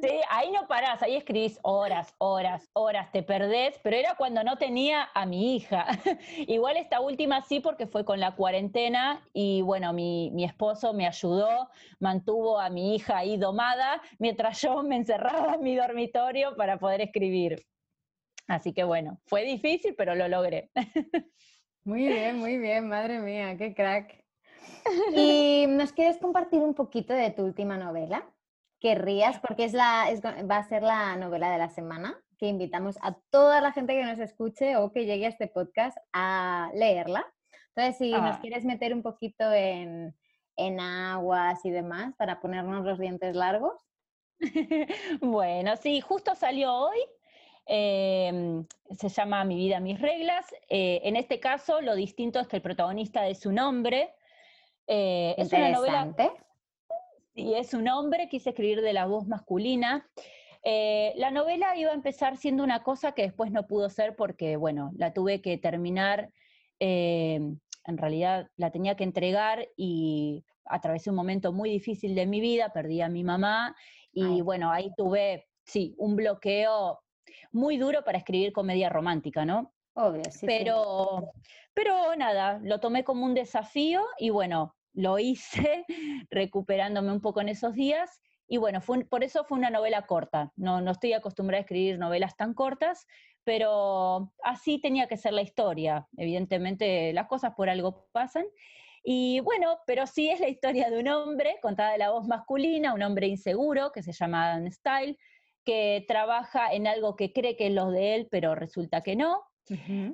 Sí, 0.00 0.20
ahí 0.30 0.50
no 0.50 0.66
parás, 0.66 1.02
ahí 1.02 1.16
escribís 1.16 1.58
horas, 1.62 2.14
horas, 2.18 2.68
horas, 2.72 3.10
te 3.12 3.22
perdés, 3.22 3.78
pero 3.82 3.96
era 3.96 4.14
cuando 4.16 4.42
no 4.42 4.56
tenía 4.56 5.10
a 5.14 5.26
mi 5.26 5.56
hija. 5.56 5.86
Igual 6.46 6.76
esta 6.76 7.00
última 7.00 7.42
sí, 7.42 7.60
porque 7.60 7.86
fue 7.86 8.04
con 8.04 8.18
la 8.20 8.34
cuarentena 8.34 9.22
y 9.32 9.62
bueno, 9.62 9.92
mi, 9.92 10.30
mi 10.32 10.44
esposo 10.44 10.92
me 10.92 11.06
ayudó, 11.06 11.68
mantuvo 12.00 12.58
a 12.58 12.70
mi 12.70 12.94
hija 12.94 13.18
ahí 13.18 13.36
domada, 13.36 14.02
mientras 14.18 14.60
yo 14.60 14.82
me 14.82 14.96
encerraba 14.96 15.54
en 15.54 15.62
mi 15.62 15.76
dormitorio 15.76 16.56
para 16.56 16.78
poder 16.78 17.00
escribir. 17.02 17.66
Así 18.46 18.72
que 18.72 18.84
bueno, 18.84 19.20
fue 19.26 19.44
difícil, 19.44 19.94
pero 19.96 20.14
lo 20.14 20.28
logré. 20.28 20.70
Muy 21.84 22.06
bien, 22.06 22.38
muy 22.38 22.58
bien, 22.58 22.86
madre 22.86 23.18
mía, 23.18 23.56
qué 23.56 23.74
crack. 23.74 24.24
¿Y 25.16 25.66
nos 25.68 25.92
quieres 25.92 26.18
compartir 26.18 26.60
un 26.60 26.74
poquito 26.74 27.12
de 27.12 27.30
tu 27.30 27.42
última 27.42 27.76
novela? 27.76 28.31
Querrías, 28.82 29.38
porque 29.38 29.64
es 29.64 29.72
la, 29.72 30.08
va 30.50 30.56
a 30.56 30.68
ser 30.68 30.82
la 30.82 31.16
novela 31.16 31.52
de 31.52 31.58
la 31.58 31.68
semana, 31.68 32.20
que 32.36 32.48
invitamos 32.48 32.98
a 33.00 33.14
toda 33.30 33.60
la 33.60 33.70
gente 33.70 33.94
que 33.94 34.04
nos 34.04 34.18
escuche 34.18 34.76
o 34.76 34.90
que 34.90 35.06
llegue 35.06 35.26
a 35.26 35.28
este 35.28 35.46
podcast 35.46 35.96
a 36.12 36.68
leerla. 36.74 37.24
Entonces, 37.68 37.96
si 37.96 38.10
nos 38.10 38.36
ah. 38.36 38.38
quieres 38.40 38.64
meter 38.64 38.92
un 38.92 39.02
poquito 39.02 39.50
en, 39.52 40.12
aguas 40.80 41.64
y 41.64 41.70
demás 41.70 42.12
para 42.18 42.40
ponernos 42.40 42.84
los 42.84 42.98
dientes 42.98 43.36
largos. 43.36 43.74
bueno, 45.20 45.76
sí, 45.76 46.00
justo 46.00 46.34
salió 46.34 46.74
hoy. 46.74 46.98
Em, 47.66 48.66
se 48.98 49.08
llama 49.08 49.44
Mi 49.44 49.54
vida, 49.54 49.78
mis 49.78 50.00
reglas. 50.00 50.44
Eh, 50.68 51.00
en 51.04 51.14
este 51.14 51.38
caso, 51.38 51.80
lo 51.80 51.94
distinto 51.94 52.40
es 52.40 52.48
que 52.48 52.56
el 52.56 52.62
protagonista 52.62 53.28
es 53.28 53.46
un 53.46 53.60
hombre. 53.60 54.12
Eh, 54.88 55.36
es 55.38 55.52
una 55.52 55.70
novela 55.70 56.12
y 57.34 57.54
es 57.54 57.74
un 57.74 57.88
hombre, 57.88 58.28
quise 58.28 58.50
escribir 58.50 58.82
de 58.82 58.92
la 58.92 59.06
voz 59.06 59.26
masculina. 59.26 60.08
Eh, 60.64 61.12
la 61.16 61.30
novela 61.30 61.76
iba 61.76 61.90
a 61.90 61.94
empezar 61.94 62.36
siendo 62.36 62.62
una 62.62 62.82
cosa 62.82 63.12
que 63.12 63.22
después 63.22 63.50
no 63.50 63.66
pudo 63.66 63.90
ser 63.90 64.14
porque, 64.14 64.56
bueno, 64.56 64.92
la 64.96 65.12
tuve 65.12 65.40
que 65.40 65.58
terminar, 65.58 66.32
eh, 66.78 67.40
en 67.84 67.98
realidad 67.98 68.48
la 68.56 68.70
tenía 68.70 68.96
que 68.96 69.04
entregar 69.04 69.68
y 69.76 70.44
atravesé 70.64 71.10
un 71.10 71.16
momento 71.16 71.52
muy 71.52 71.70
difícil 71.70 72.14
de 72.14 72.26
mi 72.26 72.40
vida, 72.40 72.72
perdí 72.72 73.00
a 73.00 73.08
mi 73.08 73.24
mamá 73.24 73.74
y 74.12 74.40
bueno, 74.42 74.70
ahí 74.70 74.92
tuve, 74.96 75.48
sí, 75.64 75.94
un 75.98 76.14
bloqueo 76.16 77.00
muy 77.50 77.76
duro 77.76 78.04
para 78.04 78.18
escribir 78.18 78.52
comedia 78.52 78.88
romántica, 78.88 79.44
¿no? 79.44 79.72
Obvio, 79.94 80.24
sí. 80.30 80.46
Pero, 80.46 81.32
pero 81.74 82.14
nada, 82.16 82.60
lo 82.62 82.78
tomé 82.78 83.04
como 83.04 83.24
un 83.24 83.34
desafío 83.34 84.02
y 84.18 84.30
bueno, 84.30 84.76
lo 84.94 85.18
hice 85.18 85.84
recuperándome 86.30 87.12
un 87.12 87.20
poco 87.20 87.40
en 87.40 87.48
esos 87.48 87.74
días. 87.74 88.20
Y 88.48 88.58
bueno, 88.58 88.80
fue, 88.80 89.04
por 89.04 89.24
eso 89.24 89.44
fue 89.44 89.58
una 89.58 89.70
novela 89.70 90.06
corta. 90.06 90.52
No, 90.56 90.80
no 90.80 90.90
estoy 90.90 91.12
acostumbrada 91.12 91.58
a 91.58 91.62
escribir 91.62 91.98
novelas 91.98 92.36
tan 92.36 92.54
cortas, 92.54 93.06
pero 93.44 94.32
así 94.42 94.80
tenía 94.80 95.06
que 95.06 95.16
ser 95.16 95.32
la 95.32 95.42
historia. 95.42 96.06
Evidentemente 96.16 97.12
las 97.12 97.28
cosas 97.28 97.54
por 97.54 97.70
algo 97.70 98.08
pasan. 98.12 98.44
Y 99.04 99.40
bueno, 99.40 99.78
pero 99.86 100.06
sí 100.06 100.28
es 100.28 100.38
la 100.40 100.48
historia 100.48 100.90
de 100.90 100.98
un 100.98 101.08
hombre 101.08 101.56
contada 101.60 101.92
de 101.92 101.98
la 101.98 102.10
voz 102.10 102.26
masculina, 102.28 102.94
un 102.94 103.02
hombre 103.02 103.26
inseguro 103.26 103.90
que 103.90 104.02
se 104.02 104.12
llama 104.12 104.48
Dan 104.48 104.70
Style, 104.70 105.18
que 105.64 106.04
trabaja 106.06 106.72
en 106.72 106.86
algo 106.86 107.16
que 107.16 107.32
cree 107.32 107.56
que 107.56 107.66
es 107.68 107.72
lo 107.72 107.90
de 107.90 108.14
él, 108.14 108.28
pero 108.30 108.54
resulta 108.54 109.00
que 109.00 109.16
no. 109.16 109.42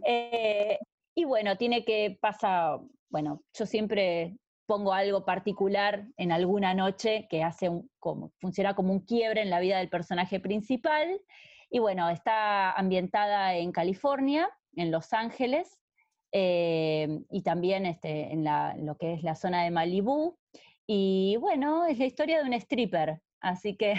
Eh, 0.05 0.79
y 1.15 1.25
bueno, 1.25 1.57
tiene 1.57 1.85
que 1.85 2.19
pasar, 2.21 2.81
bueno, 3.11 3.43
yo 3.53 3.67
siempre 3.67 4.37
pongo 4.69 4.93
algo 4.93 5.25
particular 5.25 6.05
en 6.19 6.31
alguna 6.31 6.75
noche 6.75 7.27
que 7.31 7.43
hace 7.43 7.71
un, 7.71 7.91
como, 7.99 8.33
funciona 8.39 8.75
como 8.75 8.93
un 8.93 9.01
quiebre 9.01 9.41
en 9.41 9.49
la 9.49 9.61
vida 9.61 9.79
del 9.79 9.89
personaje 9.89 10.41
principal. 10.41 11.23
Y 11.71 11.79
bueno, 11.79 12.11
está 12.11 12.73
ambientada 12.73 13.55
en 13.55 13.73
California, 13.73 14.51
en 14.77 14.91
Los 14.91 15.15
Ángeles, 15.15 15.81
eh, 16.33 17.09
y 17.31 17.43
también 17.43 17.87
este, 17.87 18.31
en, 18.31 18.45
lo 18.85 18.99
que 18.99 19.15
es 19.15 19.23
la 19.23 19.35
zona 19.35 19.65
de 19.65 19.71
Malibú. 19.71 20.37
Y 20.87 21.39
bueno, 21.41 21.87
es 21.87 21.99
la 21.99 22.05
historia 22.05 22.39
de 22.39 22.45
un 22.45 22.53
stripper, 22.53 23.23
así 23.41 23.75
que... 23.75 23.95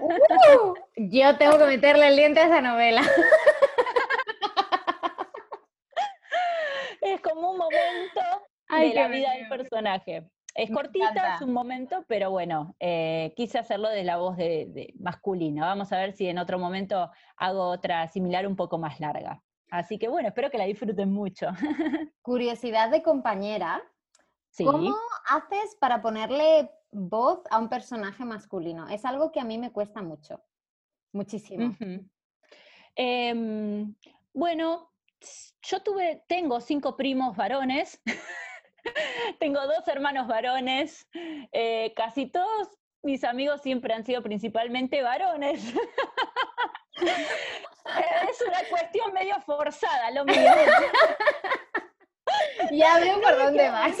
Uh, 0.00 0.74
yo 0.96 1.38
tengo 1.38 1.58
que 1.58 1.66
meterle 1.66 2.08
el 2.08 2.16
diente 2.16 2.40
a 2.40 2.46
esa 2.46 2.60
novela. 2.60 3.02
es 7.02 7.20
como 7.20 7.52
un 7.52 7.58
momento 7.58 8.47
de 8.68 8.94
la 8.94 9.08
vida 9.08 9.32
del 9.32 9.48
personaje. 9.48 10.28
Es 10.54 10.70
cortita, 10.72 11.36
es 11.36 11.42
un 11.42 11.52
momento, 11.52 12.04
pero 12.08 12.32
bueno, 12.32 12.74
eh, 12.80 13.32
quise 13.36 13.58
hacerlo 13.58 13.88
de 13.88 14.02
la 14.02 14.16
voz 14.16 14.36
de, 14.36 14.92
masculina. 14.98 15.66
Vamos 15.66 15.92
a 15.92 15.98
ver 15.98 16.12
si 16.12 16.26
en 16.26 16.38
otro 16.38 16.58
momento 16.58 17.10
hago 17.36 17.68
otra 17.68 18.08
similar 18.08 18.46
un 18.46 18.56
poco 18.56 18.76
más 18.76 18.98
larga. 18.98 19.40
Así 19.70 19.98
que 19.98 20.08
bueno, 20.08 20.28
espero 20.28 20.50
que 20.50 20.58
la 20.58 20.64
disfruten 20.64 21.12
mucho. 21.12 21.48
Curiosidad 22.22 22.90
de 22.90 23.02
compañera. 23.02 23.82
¿Cómo 24.56 24.96
haces 25.28 25.76
para 25.78 26.02
ponerle 26.02 26.70
voz 26.90 27.42
a 27.50 27.58
un 27.58 27.68
personaje 27.68 28.24
masculino? 28.24 28.88
Es 28.88 29.04
algo 29.04 29.30
que 29.30 29.38
a 29.38 29.44
mí 29.44 29.58
me 29.58 29.70
cuesta 29.70 30.02
mucho, 30.02 30.42
muchísimo. 31.12 31.76
Em, 32.96 33.94
bueno, 34.32 34.90
yo 35.62 35.82
tuve, 35.84 36.24
tengo 36.26 36.60
cinco 36.60 36.96
primos 36.96 37.36
varones. 37.36 38.02
Tengo 39.38 39.66
dos 39.66 39.86
hermanos 39.88 40.26
varones, 40.26 41.08
eh, 41.52 41.92
casi 41.96 42.26
todos 42.26 42.68
mis 43.02 43.24
amigos 43.24 43.62
siempre 43.62 43.94
han 43.94 44.04
sido 44.04 44.22
principalmente 44.22 45.02
varones. 45.02 45.62
es 48.30 48.42
una 48.46 48.62
cuestión 48.68 49.12
medio 49.12 49.40
forzada 49.42 50.10
lo 50.10 50.24
mío. 50.24 50.36
ya 52.72 52.98
veo 52.98 53.20
por 53.20 53.36
dónde 53.36 53.70
vas. 53.70 53.96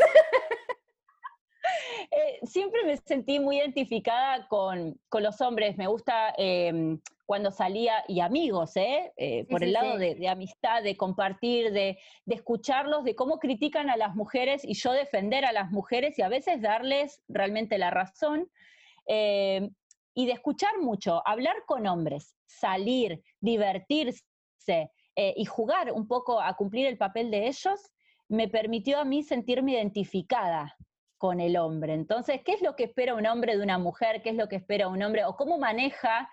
Eh, 2.10 2.40
siempre 2.44 2.84
me 2.84 2.96
sentí 2.96 3.38
muy 3.38 3.58
identificada 3.58 4.46
con, 4.48 4.98
los 5.12 5.40
hombres. 5.40 5.76
Me 5.76 5.86
gusta 5.86 6.34
em, 6.36 7.00
cuando 7.28 7.50
salía, 7.50 8.04
y 8.08 8.20
amigos, 8.20 8.74
¿eh? 8.78 9.12
eh 9.18 9.44
por 9.50 9.62
el 9.62 9.74
lado 9.74 9.98
de, 9.98 10.26
amistad, 10.28 10.82
de 10.82 10.96
compartir, 10.96 11.72
de, 11.72 11.98
escucharlos, 12.26 13.04
de 13.04 13.14
cómo 13.14 13.38
critican 13.38 13.90
a 13.90 13.98
las 13.98 14.14
mujeres 14.14 14.64
y 14.64 14.72
yo 14.72 14.92
defender 14.92 15.44
a 15.44 15.52
las 15.52 15.70
mujeres 15.70 16.18
y 16.18 16.22
a 16.22 16.30
veces 16.30 16.62
darles 16.62 17.20
realmente 17.28 17.76
la 17.76 17.90
razón. 17.90 18.50
Em, 19.04 19.74
y 20.14 20.24
de 20.24 20.32
escuchar 20.32 20.78
mucho, 20.80 21.20
hablar 21.26 21.54
con 21.66 21.86
hombres, 21.86 22.34
salir, 22.46 23.22
divertirse 23.40 24.24
eh, 25.14 25.34
y 25.36 25.44
jugar 25.44 25.92
un 25.92 26.08
poco 26.08 26.40
a 26.40 26.56
cumplir 26.56 26.86
el 26.86 26.96
papel 26.96 27.30
de 27.30 27.46
ellos, 27.48 27.92
me 28.28 28.48
permitió 28.48 29.00
a 29.00 29.04
mí 29.04 29.22
sentirme 29.22 29.72
identificada 29.72 30.78
con 31.18 31.40
el 31.40 31.58
hombre. 31.58 31.92
Entonces, 31.92 32.40
¿qué 32.42 32.54
es 32.54 32.62
lo 32.62 32.74
que 32.74 32.84
espera 32.84 33.14
un 33.14 33.26
hombre 33.26 33.54
de 33.54 33.62
una 33.62 33.76
mujer? 33.76 34.22
¿Qué 34.22 34.30
es 34.30 34.36
lo 34.36 34.48
que 34.48 34.56
espera 34.56 34.88
un 34.88 35.02
hombre? 35.02 35.26
¿O 35.26 35.36
cómo 35.36 35.58
maneja 35.58 36.30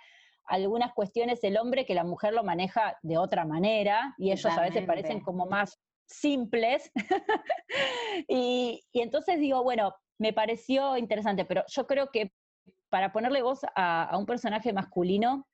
algunas 0.47 0.93
cuestiones 0.93 1.43
el 1.43 1.57
hombre 1.57 1.85
que 1.85 1.95
la 1.95 2.03
mujer 2.03 2.33
lo 2.33 2.43
maneja 2.43 2.97
de 3.01 3.17
otra 3.17 3.45
manera? 3.45 4.13
Y 4.17 4.31
ellos 4.31 4.45
a 4.45 4.61
veces 4.61 4.85
parecen 4.85 5.21
como 5.21 5.45
más 5.45 5.79
simples. 6.07 6.91
y, 8.27 8.83
entonces 8.93 9.39
digo, 9.39 9.63
bueno, 9.63 9.93
me 10.19 10.33
pareció 10.33 10.97
interesante, 10.97 11.45
pero 11.45 11.63
yo 11.67 11.87
creo 11.87 12.09
que 12.11 12.31
para 12.89 13.11
ponerle 13.11 13.41
voz 13.41 13.61
a, 13.75 14.03
a 14.03 14.17
un 14.17 14.25
personaje 14.25 14.71
masculino, 14.71 15.47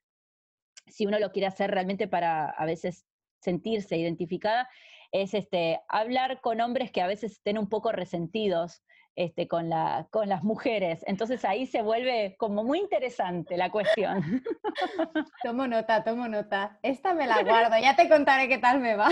si 0.86 1.06
uno 1.06 1.18
lo 1.18 1.32
quiere 1.32 1.46
hacer 1.46 1.70
realmente 1.70 2.08
para 2.08 2.50
a 2.50 2.64
veces 2.66 3.04
sentirse 3.40 3.96
identificada, 3.96 4.68
es 5.12 5.34
este, 5.34 5.80
hablar 5.88 6.40
con 6.40 6.60
hombres 6.60 6.90
que 6.90 7.02
a 7.02 7.06
veces 7.06 7.32
estén 7.32 7.58
un 7.58 7.68
poco 7.68 7.92
resentidos 7.92 8.82
este, 9.14 9.48
con, 9.48 9.68
la, 9.68 10.06
con 10.10 10.28
las 10.28 10.42
mujeres. 10.42 11.04
Entonces 11.06 11.44
ahí 11.44 11.66
se 11.66 11.82
vuelve 11.82 12.36
como 12.38 12.64
muy 12.64 12.78
interesante 12.78 13.56
la 13.56 13.70
cuestión. 13.70 14.42
Tomo 15.42 15.66
nota, 15.66 16.02
tomo 16.02 16.28
nota. 16.28 16.78
Esta 16.82 17.14
me 17.14 17.26
la 17.26 17.42
guardo, 17.42 17.76
ya 17.78 17.94
te 17.96 18.08
contaré 18.08 18.48
qué 18.48 18.58
tal 18.58 18.80
me 18.80 18.96
va. 18.96 19.10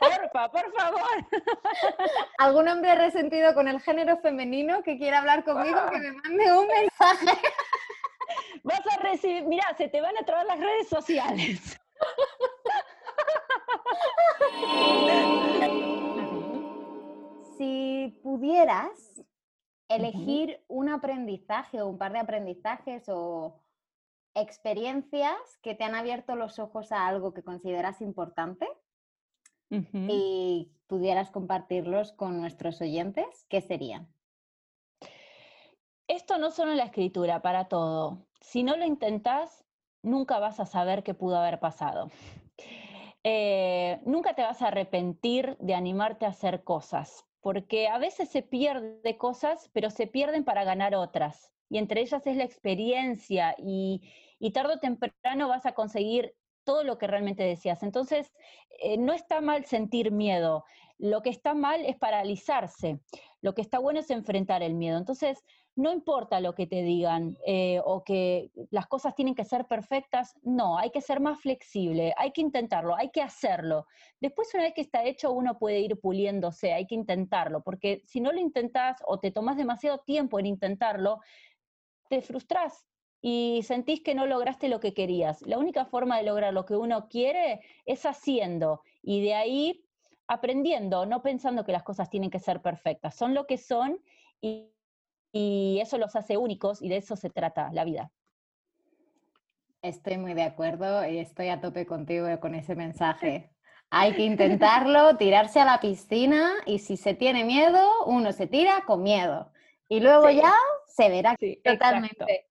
Porfa, 0.00 0.50
por 0.50 0.72
favor. 0.72 1.26
¿Algún 2.38 2.68
hombre 2.68 2.94
resentido 2.94 3.54
con 3.54 3.68
el 3.68 3.80
género 3.80 4.18
femenino 4.18 4.82
que 4.82 4.98
quiera 4.98 5.18
hablar 5.18 5.44
conmigo 5.44 5.78
que 5.90 5.98
me 5.98 6.12
mande 6.12 6.52
un 6.52 6.66
mensaje? 6.68 7.38
Vas 8.62 8.80
a 8.90 9.00
recibir, 9.02 9.44
mira, 9.44 9.64
se 9.76 9.88
te 9.88 10.00
van 10.00 10.16
a 10.16 10.24
traer 10.24 10.46
las 10.46 10.58
redes 10.58 10.88
sociales. 10.88 11.78
Si 17.56 18.18
pudieras 18.22 19.24
elegir 19.88 20.64
un 20.68 20.88
aprendizaje 20.88 21.80
o 21.80 21.88
un 21.88 21.98
par 21.98 22.12
de 22.12 22.18
aprendizajes 22.18 23.08
o 23.08 23.60
experiencias 24.34 25.36
que 25.62 25.74
te 25.74 25.84
han 25.84 25.94
abierto 25.94 26.36
los 26.36 26.58
ojos 26.58 26.92
a 26.92 27.06
algo 27.06 27.32
que 27.32 27.42
consideras 27.42 28.00
importante 28.00 28.68
y 29.68 30.70
pudieras 30.86 31.30
compartirlos 31.30 32.12
con 32.12 32.40
nuestros 32.40 32.80
oyentes, 32.80 33.46
¿qué 33.48 33.60
serían? 33.60 34.08
Esto 36.06 36.38
no 36.38 36.52
solo 36.52 36.70
en 36.70 36.76
la 36.76 36.84
escritura, 36.84 37.42
para 37.42 37.66
todo. 37.66 38.26
Si 38.40 38.62
no 38.62 38.76
lo 38.76 38.84
intentas, 38.84 39.64
nunca 40.02 40.38
vas 40.38 40.60
a 40.60 40.66
saber 40.66 41.02
qué 41.02 41.14
pudo 41.14 41.36
haber 41.36 41.58
pasado. 41.58 42.10
Eh, 43.24 44.00
nunca 44.04 44.34
te 44.34 44.42
vas 44.42 44.62
a 44.62 44.68
arrepentir 44.68 45.56
de 45.58 45.74
animarte 45.74 46.26
a 46.26 46.28
hacer 46.28 46.62
cosas 46.62 47.26
porque 47.46 47.86
a 47.86 47.98
veces 47.98 48.28
se 48.28 48.42
pierde 48.42 49.16
cosas, 49.16 49.70
pero 49.72 49.88
se 49.88 50.08
pierden 50.08 50.42
para 50.42 50.64
ganar 50.64 50.96
otras. 50.96 51.52
Y 51.70 51.78
entre 51.78 52.00
ellas 52.00 52.26
es 52.26 52.36
la 52.36 52.42
experiencia 52.42 53.54
y, 53.56 54.02
tarde 54.52 54.74
o 54.74 54.78
temprano 54.80 55.46
vas 55.46 55.64
a 55.64 55.70
conseguir 55.70 56.34
todo 56.64 56.82
lo 56.82 56.98
que 56.98 57.06
realmente 57.06 57.44
decías. 57.44 57.84
Entonces, 57.84 58.32
eh, 58.82 58.98
no 58.98 59.12
está 59.12 59.40
mal 59.40 59.64
sentir 59.64 60.10
miedo. 60.10 60.64
Lo 60.98 61.22
que 61.22 61.30
está 61.30 61.54
mal 61.54 61.84
es 61.84 61.96
paralizarse. 61.96 62.98
Lo 63.42 63.54
que 63.54 63.62
está 63.62 63.78
bueno 63.78 64.00
es 64.00 64.10
enfrentar 64.10 64.64
el 64.64 64.74
miedo. 64.74 64.98
Entonces, 64.98 65.44
no 65.76 65.92
importa 65.92 66.40
lo 66.40 66.54
que 66.54 66.66
te 66.66 66.82
digan 66.82 67.36
eh, 67.46 67.80
o 67.84 68.02
que 68.02 68.50
las 68.70 68.86
cosas 68.86 69.14
tienen 69.14 69.34
que 69.34 69.44
ser 69.44 69.66
perfectas, 69.66 70.34
no, 70.42 70.78
hay 70.78 70.90
que 70.90 71.02
ser 71.02 71.20
más 71.20 71.38
flexible, 71.38 72.14
hay 72.16 72.32
que 72.32 72.40
intentarlo, 72.40 72.96
hay 72.96 73.10
que 73.10 73.20
hacerlo. 73.20 73.86
Después, 74.18 74.52
una 74.54 74.64
vez 74.64 74.72
que 74.72 74.80
está 74.80 75.04
hecho, 75.04 75.32
uno 75.32 75.58
puede 75.58 75.80
ir 75.80 76.00
puliéndose, 76.00 76.72
hay 76.72 76.86
que 76.86 76.94
intentarlo, 76.94 77.62
porque 77.62 78.02
si 78.06 78.20
no 78.20 78.32
lo 78.32 78.40
intentas 78.40 79.02
o 79.06 79.20
te 79.20 79.30
tomas 79.30 79.58
demasiado 79.58 79.98
tiempo 79.98 80.38
en 80.38 80.46
intentarlo, 80.46 81.20
te 82.08 82.22
frustras 82.22 82.86
y 83.20 83.60
sentís 83.62 84.02
que 84.02 84.14
no 84.14 84.26
lograste 84.26 84.70
lo 84.70 84.80
que 84.80 84.94
querías. 84.94 85.42
La 85.42 85.58
única 85.58 85.84
forma 85.84 86.16
de 86.16 86.22
lograr 86.22 86.54
lo 86.54 86.64
que 86.64 86.76
uno 86.76 87.08
quiere 87.08 87.60
es 87.84 88.06
haciendo 88.06 88.80
y 89.02 89.22
de 89.22 89.34
ahí 89.34 89.84
aprendiendo, 90.26 91.04
no 91.04 91.20
pensando 91.22 91.64
que 91.64 91.72
las 91.72 91.82
cosas 91.82 92.08
tienen 92.08 92.30
que 92.30 92.38
ser 92.38 92.62
perfectas, 92.62 93.14
son 93.14 93.34
lo 93.34 93.46
que 93.46 93.58
son 93.58 94.00
y 94.40 94.70
y 95.32 95.78
eso 95.80 95.98
los 95.98 96.16
hace 96.16 96.36
únicos 96.36 96.82
y 96.82 96.88
de 96.88 96.98
eso 96.98 97.16
se 97.16 97.30
trata 97.30 97.70
la 97.72 97.84
vida. 97.84 98.10
Estoy 99.82 100.18
muy 100.18 100.34
de 100.34 100.42
acuerdo 100.42 101.06
y 101.08 101.18
estoy 101.18 101.48
a 101.48 101.60
tope 101.60 101.86
contigo 101.86 102.26
con 102.40 102.54
ese 102.54 102.74
mensaje. 102.74 103.50
Hay 103.90 104.14
que 104.14 104.22
intentarlo, 104.22 105.16
tirarse 105.16 105.60
a 105.60 105.64
la 105.64 105.80
piscina 105.80 106.54
y 106.66 106.80
si 106.80 106.96
se 106.96 107.14
tiene 107.14 107.44
miedo, 107.44 107.80
uno 108.06 108.32
se 108.32 108.48
tira 108.48 108.82
con 108.84 109.02
miedo. 109.02 109.52
Y 109.88 110.00
luego 110.00 110.28
ya 110.30 110.54
se 110.88 111.08
verá 111.08 111.36
totalmente. 111.62 112.46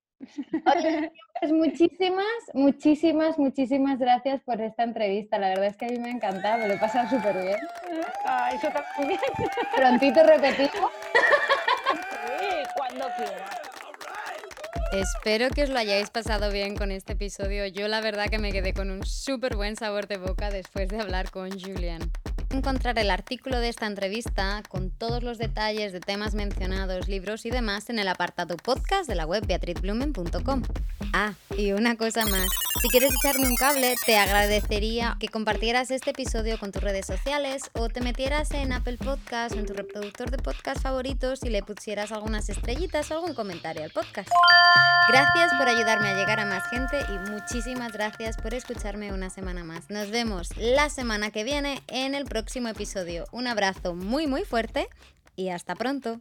pues 1.40 1.52
muchísimas, 1.52 2.26
muchísimas, 2.54 3.38
muchísimas 3.38 4.00
gracias 4.00 4.42
por 4.44 4.62
esta 4.62 4.84
entrevista. 4.84 5.38
La 5.38 5.50
verdad 5.50 5.66
es 5.66 5.78
que 5.78 5.86
a 5.86 5.90
mí 5.90 6.00
me 6.00 6.08
ha 6.08 6.12
encantado, 6.12 6.66
lo 6.66 6.74
he 6.74 6.78
pasado 6.78 7.10
súper 7.10 7.42
bien. 7.42 7.60
Ay, 8.24 8.58
yo 8.64 8.70
también. 8.72 9.20
Prontito 9.76 10.24
repetimos. 10.24 10.92
Sí, 12.40 12.48
cuando 12.76 13.06
quieras. 13.16 13.66
Espero 14.92 15.50
que 15.50 15.64
os 15.64 15.70
lo 15.70 15.78
hayáis 15.78 16.10
pasado 16.10 16.52
bien 16.52 16.76
con 16.76 16.92
este 16.92 17.14
episodio. 17.14 17.66
Yo 17.68 17.88
la 17.88 18.02
verdad 18.02 18.28
que 18.30 18.40
me 18.40 18.52
quedé 18.52 18.74
con 18.74 18.92
un 18.92 19.06
súper 19.06 19.56
buen 19.56 19.76
sabor 19.76 20.08
de 20.08 20.18
boca 20.18 20.50
después 20.50 20.88
de 20.90 21.00
hablar 21.00 21.32
con 21.32 21.52
Julian 21.52 22.12
encontrar 22.56 22.98
el 23.00 23.12
artículo 23.12 23.60
de 23.60 23.70
esta 23.70 23.86
entrevista 23.86 24.64
con 24.70 24.90
todos 24.90 25.24
los 25.24 25.38
detalles 25.38 25.94
de 25.94 26.00
temas 26.00 26.34
mencionados, 26.34 27.08
libros 27.08 27.46
y 27.46 27.50
demás 27.50 27.90
en 27.90 28.00
el 28.00 28.08
apartado 28.08 28.56
podcast 28.58 29.08
de 29.08 29.16
la 29.16 29.26
web 29.26 29.46
beatrizblumen.com. 29.46 30.64
Ah, 31.14 31.34
y 31.58 31.74
una 31.74 31.96
cosa 31.98 32.26
más. 32.26 32.48
Si 32.86 32.92
quieres 32.92 33.16
echarme 33.16 33.48
un 33.48 33.56
cable, 33.56 33.96
te 34.06 34.16
agradecería 34.16 35.18
que 35.20 35.28
compartieras 35.28 35.90
este 35.90 36.12
episodio 36.12 36.60
con 36.60 36.72
tus 36.72 36.84
redes 36.84 37.08
sociales 37.08 37.72
o 37.74 37.90
te 37.90 38.00
metieras 38.00 38.52
en 38.52 38.72
Apple 38.72 39.00
Podcast 39.00 39.56
o 39.56 39.58
en 39.58 39.66
tu 39.66 39.74
reproductor 39.74 40.30
de 40.30 40.38
podcast 40.38 40.84
favoritos 40.84 41.40
y 41.44 41.50
le 41.50 41.64
pusieras 41.64 42.12
algunas 42.12 42.48
estrellitas 42.48 43.10
o 43.10 43.16
algún 43.16 43.34
comentario 43.34 43.84
al 43.84 43.90
podcast. 43.90 44.30
Gracias 45.08 45.52
por 45.58 45.68
ayudarme 45.68 46.10
a 46.10 46.16
llegar 46.16 46.40
a 46.40 46.46
más 46.46 46.70
gente 46.70 47.00
y 47.10 47.32
muchísimas 47.32 47.92
gracias 47.92 48.38
por 48.38 48.54
escucharme 48.54 49.12
una 49.14 49.32
semana 49.32 49.64
más. 49.64 49.90
Nos 49.90 50.12
vemos 50.12 50.56
la 50.56 50.92
semana 50.92 51.32
que 51.32 51.44
viene 51.44 51.82
en 51.88 52.14
el 52.14 52.26
próximo 52.26 52.68
episodio. 52.68 53.26
Un 53.32 53.48
abrazo 53.48 53.96
muy 53.96 54.28
muy 54.28 54.44
fuerte 54.44 54.90
y 55.36 55.50
hasta 55.50 55.74
pronto. 55.74 56.20